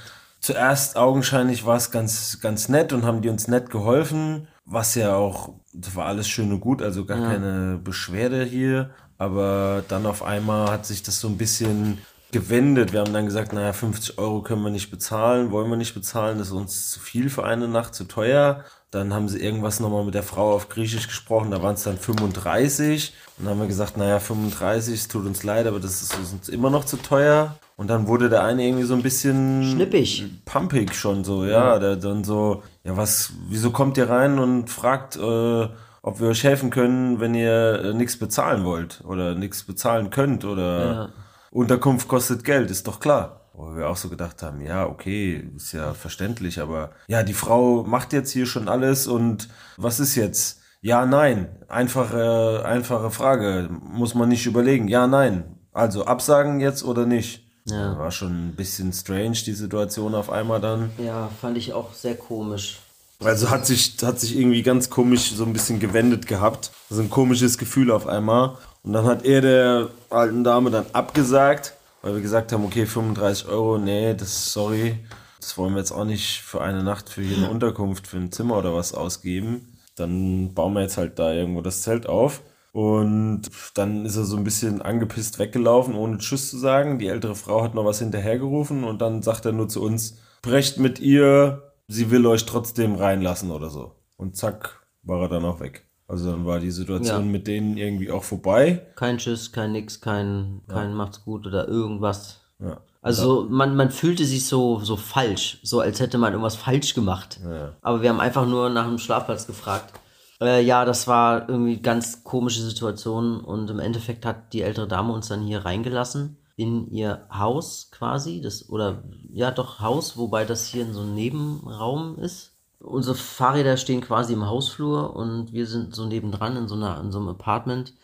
zuerst 0.40 0.96
augenscheinlich 0.96 1.64
war 1.66 1.76
es 1.76 1.90
ganz, 1.90 2.38
ganz 2.40 2.68
nett 2.68 2.92
und 2.92 3.04
haben 3.04 3.20
die 3.22 3.30
uns 3.30 3.48
nett 3.48 3.70
geholfen. 3.70 4.46
Was 4.64 4.94
ja 4.94 5.16
auch, 5.16 5.54
das 5.72 5.96
war 5.96 6.06
alles 6.06 6.28
schön 6.28 6.52
und 6.52 6.60
gut, 6.60 6.80
also 6.80 7.04
gar 7.04 7.18
keine 7.20 7.78
Beschwerde 7.82 8.44
hier. 8.44 8.90
Aber 9.18 9.82
dann 9.88 10.06
auf 10.06 10.22
einmal 10.22 10.70
hat 10.70 10.86
sich 10.86 11.02
das 11.02 11.18
so 11.18 11.26
ein 11.28 11.36
bisschen 11.36 11.98
gewendet. 12.32 12.92
Wir 12.92 13.00
haben 13.00 13.12
dann 13.12 13.26
gesagt, 13.26 13.52
naja, 13.52 13.72
50 13.72 14.18
Euro 14.18 14.42
können 14.42 14.62
wir 14.62 14.70
nicht 14.70 14.90
bezahlen, 14.90 15.50
wollen 15.50 15.70
wir 15.70 15.76
nicht 15.76 15.94
bezahlen, 15.94 16.38
das 16.38 16.48
ist 16.48 16.52
uns 16.52 16.90
zu 16.90 17.00
viel 17.00 17.30
für 17.30 17.44
eine 17.44 17.68
Nacht, 17.68 17.94
zu 17.94 18.04
teuer. 18.04 18.64
Dann 18.90 19.14
haben 19.14 19.28
sie 19.28 19.40
irgendwas 19.40 19.78
nochmal 19.78 20.04
mit 20.04 20.14
der 20.14 20.24
Frau 20.24 20.52
auf 20.52 20.68
Griechisch 20.68 21.06
gesprochen, 21.06 21.50
da 21.52 21.62
waren 21.62 21.74
es 21.74 21.84
dann 21.84 21.96
35. 21.96 23.12
Und 23.38 23.44
dann 23.44 23.54
haben 23.54 23.60
wir 23.60 23.68
gesagt, 23.68 23.96
naja, 23.96 24.18
35, 24.18 24.94
es 24.94 25.08
tut 25.08 25.26
uns 25.26 25.42
leid, 25.44 25.66
aber 25.66 25.78
das 25.80 26.02
ist 26.02 26.14
uns 26.32 26.48
immer 26.48 26.70
noch 26.70 26.84
zu 26.84 26.96
teuer. 26.96 27.56
Und 27.76 27.88
dann 27.88 28.06
wurde 28.08 28.28
der 28.28 28.44
eine 28.44 28.64
irgendwie 28.66 28.84
so 28.84 28.94
ein 28.94 29.02
bisschen 29.02 29.62
Schnippig. 29.64 30.24
pumpig 30.44 30.94
schon 30.94 31.24
so, 31.24 31.44
ja. 31.44 31.78
Der 31.78 31.96
dann 31.96 32.24
so, 32.24 32.62
ja, 32.84 32.96
was, 32.96 33.32
wieso 33.48 33.70
kommt 33.70 33.96
ihr 33.96 34.10
rein 34.10 34.38
und 34.38 34.68
fragt, 34.68 35.16
äh, 35.16 35.68
ob 36.02 36.20
wir 36.20 36.28
euch 36.28 36.44
helfen 36.44 36.70
können, 36.70 37.20
wenn 37.20 37.34
ihr 37.34 37.82
äh, 37.84 37.94
nichts 37.94 38.18
bezahlen 38.18 38.64
wollt 38.64 39.02
oder 39.06 39.34
nichts 39.34 39.62
bezahlen 39.62 40.10
könnt 40.10 40.44
oder 40.44 40.92
Ja. 40.92 41.08
Unterkunft 41.50 42.08
kostet 42.08 42.44
Geld, 42.44 42.70
ist 42.70 42.86
doch 42.86 43.00
klar. 43.00 43.50
Wo 43.52 43.76
wir 43.76 43.88
auch 43.88 43.96
so 43.96 44.08
gedacht 44.08 44.42
haben, 44.42 44.60
ja, 44.60 44.86
okay, 44.86 45.50
ist 45.56 45.72
ja 45.72 45.92
verständlich, 45.92 46.60
aber 46.60 46.92
ja, 47.08 47.22
die 47.22 47.34
Frau 47.34 47.82
macht 47.82 48.12
jetzt 48.12 48.30
hier 48.30 48.46
schon 48.46 48.68
alles 48.68 49.06
und 49.06 49.48
was 49.76 50.00
ist 50.00 50.14
jetzt? 50.14 50.60
Ja, 50.80 51.04
nein. 51.04 51.48
Einfache, 51.68 52.62
einfache 52.64 53.10
Frage. 53.10 53.68
Muss 53.82 54.14
man 54.14 54.30
nicht 54.30 54.46
überlegen. 54.46 54.88
Ja, 54.88 55.06
nein. 55.06 55.58
Also 55.72 56.06
absagen 56.06 56.60
jetzt 56.60 56.82
oder 56.84 57.04
nicht? 57.04 57.44
Ja. 57.66 57.98
War 57.98 58.10
schon 58.10 58.48
ein 58.48 58.56
bisschen 58.56 58.92
strange, 58.92 59.36
die 59.44 59.52
Situation 59.52 60.14
auf 60.14 60.30
einmal 60.30 60.60
dann. 60.60 60.90
Ja, 60.96 61.30
fand 61.40 61.58
ich 61.58 61.74
auch 61.74 61.92
sehr 61.92 62.16
komisch. 62.16 62.78
Also 63.22 63.50
hat 63.50 63.66
sich, 63.66 63.96
hat 64.02 64.18
sich 64.18 64.38
irgendwie 64.38 64.62
ganz 64.62 64.88
komisch 64.88 65.32
so 65.32 65.44
ein 65.44 65.52
bisschen 65.52 65.78
gewendet 65.78 66.26
gehabt. 66.26 66.70
So 66.88 67.02
ein 67.02 67.10
komisches 67.10 67.58
Gefühl 67.58 67.90
auf 67.90 68.06
einmal. 68.06 68.56
Und 68.82 68.92
dann 68.92 69.04
hat 69.04 69.24
er 69.24 69.40
der 69.40 69.88
alten 70.08 70.44
Dame 70.44 70.70
dann 70.70 70.86
abgesagt, 70.92 71.74
weil 72.02 72.14
wir 72.14 72.22
gesagt 72.22 72.52
haben, 72.52 72.64
okay, 72.64 72.86
35 72.86 73.48
Euro, 73.48 73.78
nee, 73.78 74.14
das, 74.14 74.52
sorry, 74.52 74.98
das 75.38 75.56
wollen 75.58 75.74
wir 75.74 75.80
jetzt 75.80 75.92
auch 75.92 76.04
nicht 76.04 76.40
für 76.40 76.60
eine 76.60 76.82
Nacht 76.82 77.08
für 77.08 77.22
hier 77.22 77.36
eine 77.36 77.50
Unterkunft, 77.50 78.06
für 78.06 78.16
ein 78.16 78.32
Zimmer 78.32 78.56
oder 78.56 78.74
was 78.74 78.94
ausgeben. 78.94 79.78
Dann 79.96 80.54
bauen 80.54 80.72
wir 80.72 80.82
jetzt 80.82 80.96
halt 80.96 81.18
da 81.18 81.32
irgendwo 81.32 81.60
das 81.60 81.82
Zelt 81.82 82.06
auf. 82.06 82.42
Und 82.72 83.42
dann 83.74 84.06
ist 84.06 84.16
er 84.16 84.24
so 84.24 84.36
ein 84.36 84.44
bisschen 84.44 84.80
angepisst 84.80 85.38
weggelaufen, 85.38 85.94
ohne 85.94 86.18
Tschüss 86.18 86.50
zu 86.50 86.58
sagen. 86.58 86.98
Die 86.98 87.08
ältere 87.08 87.34
Frau 87.34 87.62
hat 87.62 87.74
noch 87.74 87.84
was 87.84 87.98
hinterhergerufen 87.98 88.84
und 88.84 89.02
dann 89.02 89.22
sagt 89.22 89.44
er 89.44 89.52
nur 89.52 89.68
zu 89.68 89.82
uns, 89.82 90.18
brecht 90.40 90.78
mit 90.78 91.00
ihr, 91.00 91.72
sie 91.88 92.10
will 92.10 92.26
euch 92.26 92.46
trotzdem 92.46 92.94
reinlassen 92.94 93.50
oder 93.50 93.70
so. 93.70 93.96
Und 94.16 94.36
zack, 94.36 94.80
war 95.02 95.22
er 95.22 95.28
dann 95.28 95.44
auch 95.44 95.60
weg. 95.60 95.89
Also 96.10 96.32
dann 96.32 96.44
war 96.44 96.58
die 96.58 96.72
Situation 96.72 97.24
Ja. 97.26 97.30
mit 97.30 97.46
denen 97.46 97.76
irgendwie 97.76 98.10
auch 98.10 98.24
vorbei. 98.24 98.84
Kein 98.96 99.18
Tschüss, 99.18 99.52
kein 99.52 99.72
Nix, 99.72 100.00
kein, 100.00 100.60
kein 100.66 100.92
Macht's 100.92 101.24
gut 101.24 101.46
oder 101.46 101.68
irgendwas. 101.68 102.40
Ja. 102.58 102.78
Also 103.00 103.46
man, 103.48 103.76
man 103.76 103.90
fühlte 103.90 104.24
sich 104.24 104.44
so, 104.46 104.80
so 104.80 104.96
falsch, 104.96 105.60
so 105.62 105.78
als 105.80 106.00
hätte 106.00 106.18
man 106.18 106.32
irgendwas 106.32 106.56
falsch 106.56 106.94
gemacht. 106.94 107.38
Aber 107.80 108.02
wir 108.02 108.10
haben 108.10 108.20
einfach 108.20 108.44
nur 108.46 108.68
nach 108.70 108.86
einem 108.86 108.98
Schlafplatz 108.98 109.46
gefragt. 109.46 109.94
Äh, 110.40 110.64
ja, 110.64 110.84
das 110.84 111.06
war 111.06 111.48
irgendwie 111.48 111.80
ganz 111.80 112.24
komische 112.24 112.62
Situation 112.62 113.40
und 113.40 113.70
im 113.70 113.78
Endeffekt 113.78 114.26
hat 114.26 114.52
die 114.52 114.62
ältere 114.62 114.88
Dame 114.88 115.12
uns 115.12 115.28
dann 115.28 115.42
hier 115.42 115.64
reingelassen 115.64 116.38
in 116.56 116.90
ihr 116.90 117.26
Haus 117.32 117.88
quasi, 117.92 118.40
das 118.40 118.68
oder 118.68 119.04
ja 119.32 119.50
doch 119.50 119.80
Haus, 119.80 120.16
wobei 120.16 120.44
das 120.44 120.66
hier 120.66 120.82
in 120.82 120.92
so 120.92 121.00
einem 121.00 121.14
Nebenraum 121.14 122.18
ist. 122.18 122.52
Unsere 122.80 123.14
Fahrräder 123.14 123.76
stehen 123.76 124.00
quasi 124.00 124.32
im 124.32 124.46
Hausflur 124.46 125.14
und 125.14 125.52
wir 125.52 125.66
sind 125.66 125.94
so 125.94 126.06
nebendran 126.06 126.56
in 126.56 126.66
so 126.66 126.74
einer 126.74 127.00
in 127.00 127.12
so 127.12 127.18
einem 127.18 127.28
Apartment 127.28 127.94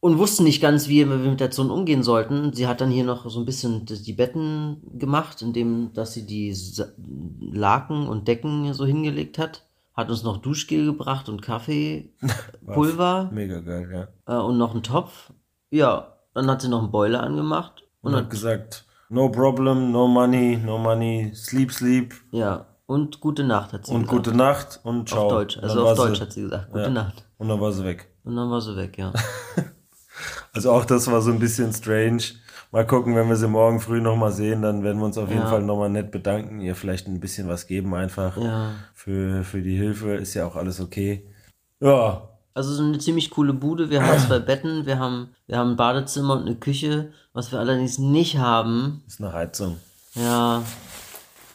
und 0.00 0.18
wussten 0.18 0.44
nicht 0.44 0.60
ganz, 0.60 0.88
wie 0.88 1.08
wir 1.08 1.16
mit 1.16 1.40
der 1.40 1.50
Zone 1.50 1.72
umgehen 1.72 2.02
sollten. 2.02 2.52
Sie 2.52 2.66
hat 2.66 2.80
dann 2.80 2.90
hier 2.90 3.04
noch 3.04 3.28
so 3.28 3.40
ein 3.40 3.46
bisschen 3.46 3.86
die 3.86 4.12
Betten 4.12 4.82
gemacht, 4.98 5.42
indem 5.42 5.92
dass 5.94 6.12
sie 6.12 6.26
die 6.26 6.54
Laken 7.40 8.06
und 8.08 8.28
Decken 8.28 8.72
so 8.74 8.84
hingelegt 8.84 9.38
hat. 9.38 9.64
Hat 9.94 10.10
uns 10.10 10.22
noch 10.22 10.36
Duschgel 10.38 10.84
gebracht 10.84 11.28
und 11.28 11.40
Kaffee, 11.40 12.12
Pulver 12.66 13.30
Mega 13.32 13.60
geil, 13.60 14.10
ja. 14.26 14.38
äh, 14.38 14.42
und 14.42 14.58
noch 14.58 14.74
einen 14.74 14.82
Topf. 14.82 15.32
Ja, 15.70 16.18
dann 16.34 16.50
hat 16.50 16.60
sie 16.60 16.68
noch 16.68 16.80
einen 16.80 16.90
Boiler 16.90 17.22
angemacht 17.22 17.84
und 18.02 18.12
Und 18.12 18.20
hat, 18.20 18.30
gesagt, 18.30 18.84
no 19.08 19.30
problem, 19.30 19.90
no 19.92 20.06
money, 20.06 20.58
no 20.62 20.76
money, 20.78 21.32
sleep, 21.34 21.72
sleep 21.72 22.14
ja, 22.30 22.66
und 22.86 23.20
gute 23.20 23.44
Nacht 23.44 23.72
hat 23.72 23.86
sie 23.86 23.92
und 23.92 24.02
gesagt. 24.02 24.24
gute 24.26 24.36
Nacht 24.36 24.80
und 24.84 25.08
ciao. 25.08 25.24
auf 25.26 25.30
Deutsch, 25.32 25.56
Und 25.56 25.64
also 25.64 25.86
auf 25.88 25.96
Deutsch 25.96 26.16
sie, 26.16 26.22
hat 26.22 26.32
sie 26.32 26.42
gesagt, 26.42 26.68
gute 26.70 26.82
Ja. 26.84 26.90
Nacht. 26.90 27.24
Und 27.38 27.48
dann 27.48 27.60
war 27.60 27.72
sie 27.72 27.84
weg. 27.84 28.08
Und 28.24 28.36
dann 28.36 28.50
war 28.50 28.60
sie 28.60 28.76
weg, 28.76 28.96
ja. 28.98 29.12
Also 30.52 30.70
auch 30.72 30.84
das 30.86 31.06
war 31.10 31.20
so 31.20 31.30
ein 31.30 31.38
bisschen 31.38 31.72
strange. 31.72 32.22
Mal 32.72 32.86
gucken, 32.86 33.14
wenn 33.14 33.28
wir 33.28 33.36
sie 33.36 33.46
morgen 33.48 33.78
früh 33.80 34.00
nochmal 34.00 34.32
sehen, 34.32 34.62
dann 34.62 34.82
werden 34.82 34.98
wir 34.98 35.04
uns 35.04 35.18
auf 35.18 35.28
jeden 35.28 35.42
Ja. 35.42 35.48
Fall 35.48 35.62
nochmal 35.62 35.90
nett 35.90 36.10
bedanken, 36.10 36.60
ihr 36.60 36.74
vielleicht 36.74 37.06
ein 37.06 37.20
bisschen 37.20 37.46
was 37.48 37.66
geben 37.66 37.94
einfach 37.94 38.36
Ja. 38.38 38.70
für, 38.94 39.44
für 39.44 39.60
die 39.60 39.76
Hilfe. 39.76 40.14
Ist 40.14 40.32
ja 40.34 40.46
auch 40.46 40.56
alles 40.56 40.80
okay. 40.80 41.26
Ja, 41.80 42.28
Also 42.54 42.72
so 42.72 42.82
eine 42.82 42.98
ziemlich 42.98 43.30
coole 43.30 43.52
Bude. 43.52 43.90
Wir 43.90 44.02
haben 44.02 44.18
zwei 44.26 44.38
Betten, 44.38 44.86
wir 44.86 44.98
haben, 44.98 45.28
wir 45.46 45.58
haben 45.58 45.72
ein 45.72 45.76
Badezimmer 45.76 46.34
und 46.34 46.42
eine 46.46 46.56
Küche. 46.56 47.12
Was 47.34 47.52
wir 47.52 47.58
allerdings 47.58 47.98
nicht 47.98 48.38
haben, 48.38 49.02
ist 49.06 49.20
eine 49.20 49.32
Heizung. 49.34 49.76
ja, 50.14 50.62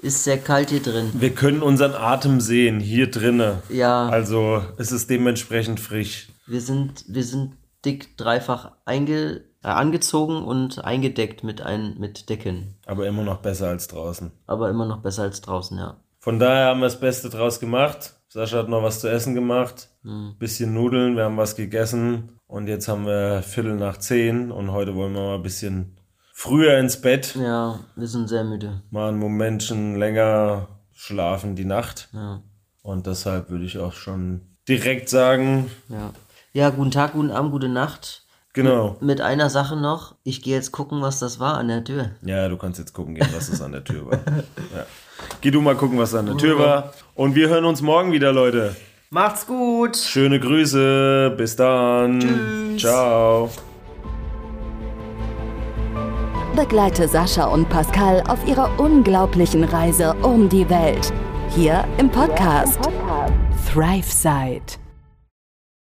ist 0.01 0.23
sehr 0.23 0.37
kalt 0.37 0.69
hier 0.69 0.81
drin. 0.81 1.11
Wir 1.13 1.33
können 1.33 1.61
unseren 1.61 1.93
Atem 1.93 2.41
sehen, 2.41 2.79
hier 2.79 3.09
drinne. 3.09 3.61
Ja, 3.69 4.07
Also 4.09 4.63
es 4.77 4.91
ist 4.91 5.09
dementsprechend 5.09 5.79
frisch. 5.79 6.27
wir 6.47 6.61
sind, 6.61 7.05
wir 7.07 7.23
sind 7.23 7.53
dick 7.85 8.17
dreifach 8.17 8.71
einge, 8.85 9.41
äh, 9.63 9.67
angezogen 9.67 10.43
und 10.43 10.83
eingedeckt 10.83 11.43
mit, 11.43 11.61
ein, 11.61 11.95
mit 11.99 12.29
Decken. 12.29 12.75
Aber 12.85 13.07
immer 13.07 13.23
noch 13.23 13.37
besser 13.41 13.69
als 13.69 13.87
draußen. 13.87 14.31
Aber 14.47 14.69
immer 14.69 14.85
noch 14.85 15.01
besser 15.01 15.23
als 15.23 15.41
draußen, 15.41 15.77
ja. 15.77 15.97
Von 16.19 16.37
daher 16.39 16.67
haben 16.67 16.79
wir 16.81 16.85
das 16.87 16.99
Beste 16.99 17.29
draus 17.29 17.59
gemacht. 17.59 18.13
Sascha 18.29 18.59
hat 18.59 18.69
noch 18.69 18.83
was 18.83 18.99
zu 19.01 19.09
essen 19.09 19.33
gemacht. 19.33 19.89
Bisschen 20.39 20.73
Nudeln, 20.73 21.15
wir 21.15 21.23
haben 21.25 21.37
was 21.37 21.55
gegessen. 21.55 22.37
Und 22.47 22.67
jetzt 22.67 22.87
haben 22.87 23.05
wir 23.05 23.41
Viertel 23.41 23.75
nach 23.75 23.97
zehn. 23.97 24.51
Und 24.51 24.71
heute 24.71 24.95
wollen 24.95 25.13
wir 25.13 25.21
mal 25.21 25.35
ein 25.35 25.41
bisschen 25.43 25.97
früher 26.41 26.77
ins 26.79 26.99
Bett. 26.99 27.35
Ja, 27.35 27.79
wir 27.95 28.07
sind 28.07 28.27
sehr 28.27 28.43
müde. 28.43 28.81
Mal 28.89 29.09
ein 29.09 29.17
Momentchen 29.19 29.95
länger 29.95 30.67
schlafen 30.91 31.55
die 31.55 31.65
Nacht. 31.65 32.09
Ja, 32.13 32.41
Und 32.81 33.05
deshalb 33.05 33.51
würde 33.51 33.63
ich 33.65 33.77
auch 33.77 33.93
schon 33.93 34.41
direkt 34.67 35.07
sagen, 35.09 35.69
ja. 35.89 36.11
Ja, 36.53 36.69
guten 36.71 36.89
Tag, 36.91 37.13
guten 37.13 37.29
Abend, 37.31 37.51
gute 37.51 37.69
Nacht. 37.69 38.23
genau. 38.53 38.97
Mit 39.01 39.21
einer 39.21 39.49
Sache 39.51 39.77
noch. 39.77 40.15
Ich 40.23 40.41
gehe 40.41 40.55
jetzt 40.55 40.71
gucken, 40.71 41.01
was 41.01 41.19
das 41.19 41.39
war 41.39 41.57
an 41.59 41.67
der 41.67 41.83
Tür. 41.83 42.09
Ja, 42.23 42.49
du 42.49 42.57
kannst 42.57 42.79
jetzt 42.79 42.93
gucken 42.93 43.13
gehen, 43.15 43.27
was 43.35 43.47
es 43.47 43.61
an 43.61 43.71
der 43.73 43.83
Tür 43.83 44.07
war. 44.07 44.19
Ja. 44.75 44.85
Geh 45.41 45.51
du 45.51 45.61
mal 45.61 45.75
gucken, 45.75 45.99
was 45.99 46.15
an 46.15 46.25
der 46.25 46.37
Tür 46.37 46.57
war. 46.57 46.93
Und 47.13 47.35
wir 47.35 47.49
hören 47.49 47.65
uns 47.65 47.83
morgen 47.83 48.11
wieder, 48.11 48.33
Leute. 48.33 48.75
Macht's 49.11 49.45
gut! 49.45 49.95
Schöne 49.95 50.39
Grüße. 50.39 51.35
Bis 51.37 51.55
dann. 51.55 52.19
Tschüss. 52.19 52.81
Ciao. 52.81 53.51
Begleite 56.55 57.07
Sascha 57.07 57.45
und 57.45 57.69
Pascal 57.69 58.21
auf 58.27 58.45
ihrer 58.45 58.77
unglaublichen 58.77 59.63
Reise 59.63 60.13
um 60.21 60.49
die 60.49 60.69
Welt. 60.69 61.13
Hier 61.49 61.85
im 61.97 62.09
Podcast 62.09 62.79
ThriveSide. 63.71 64.61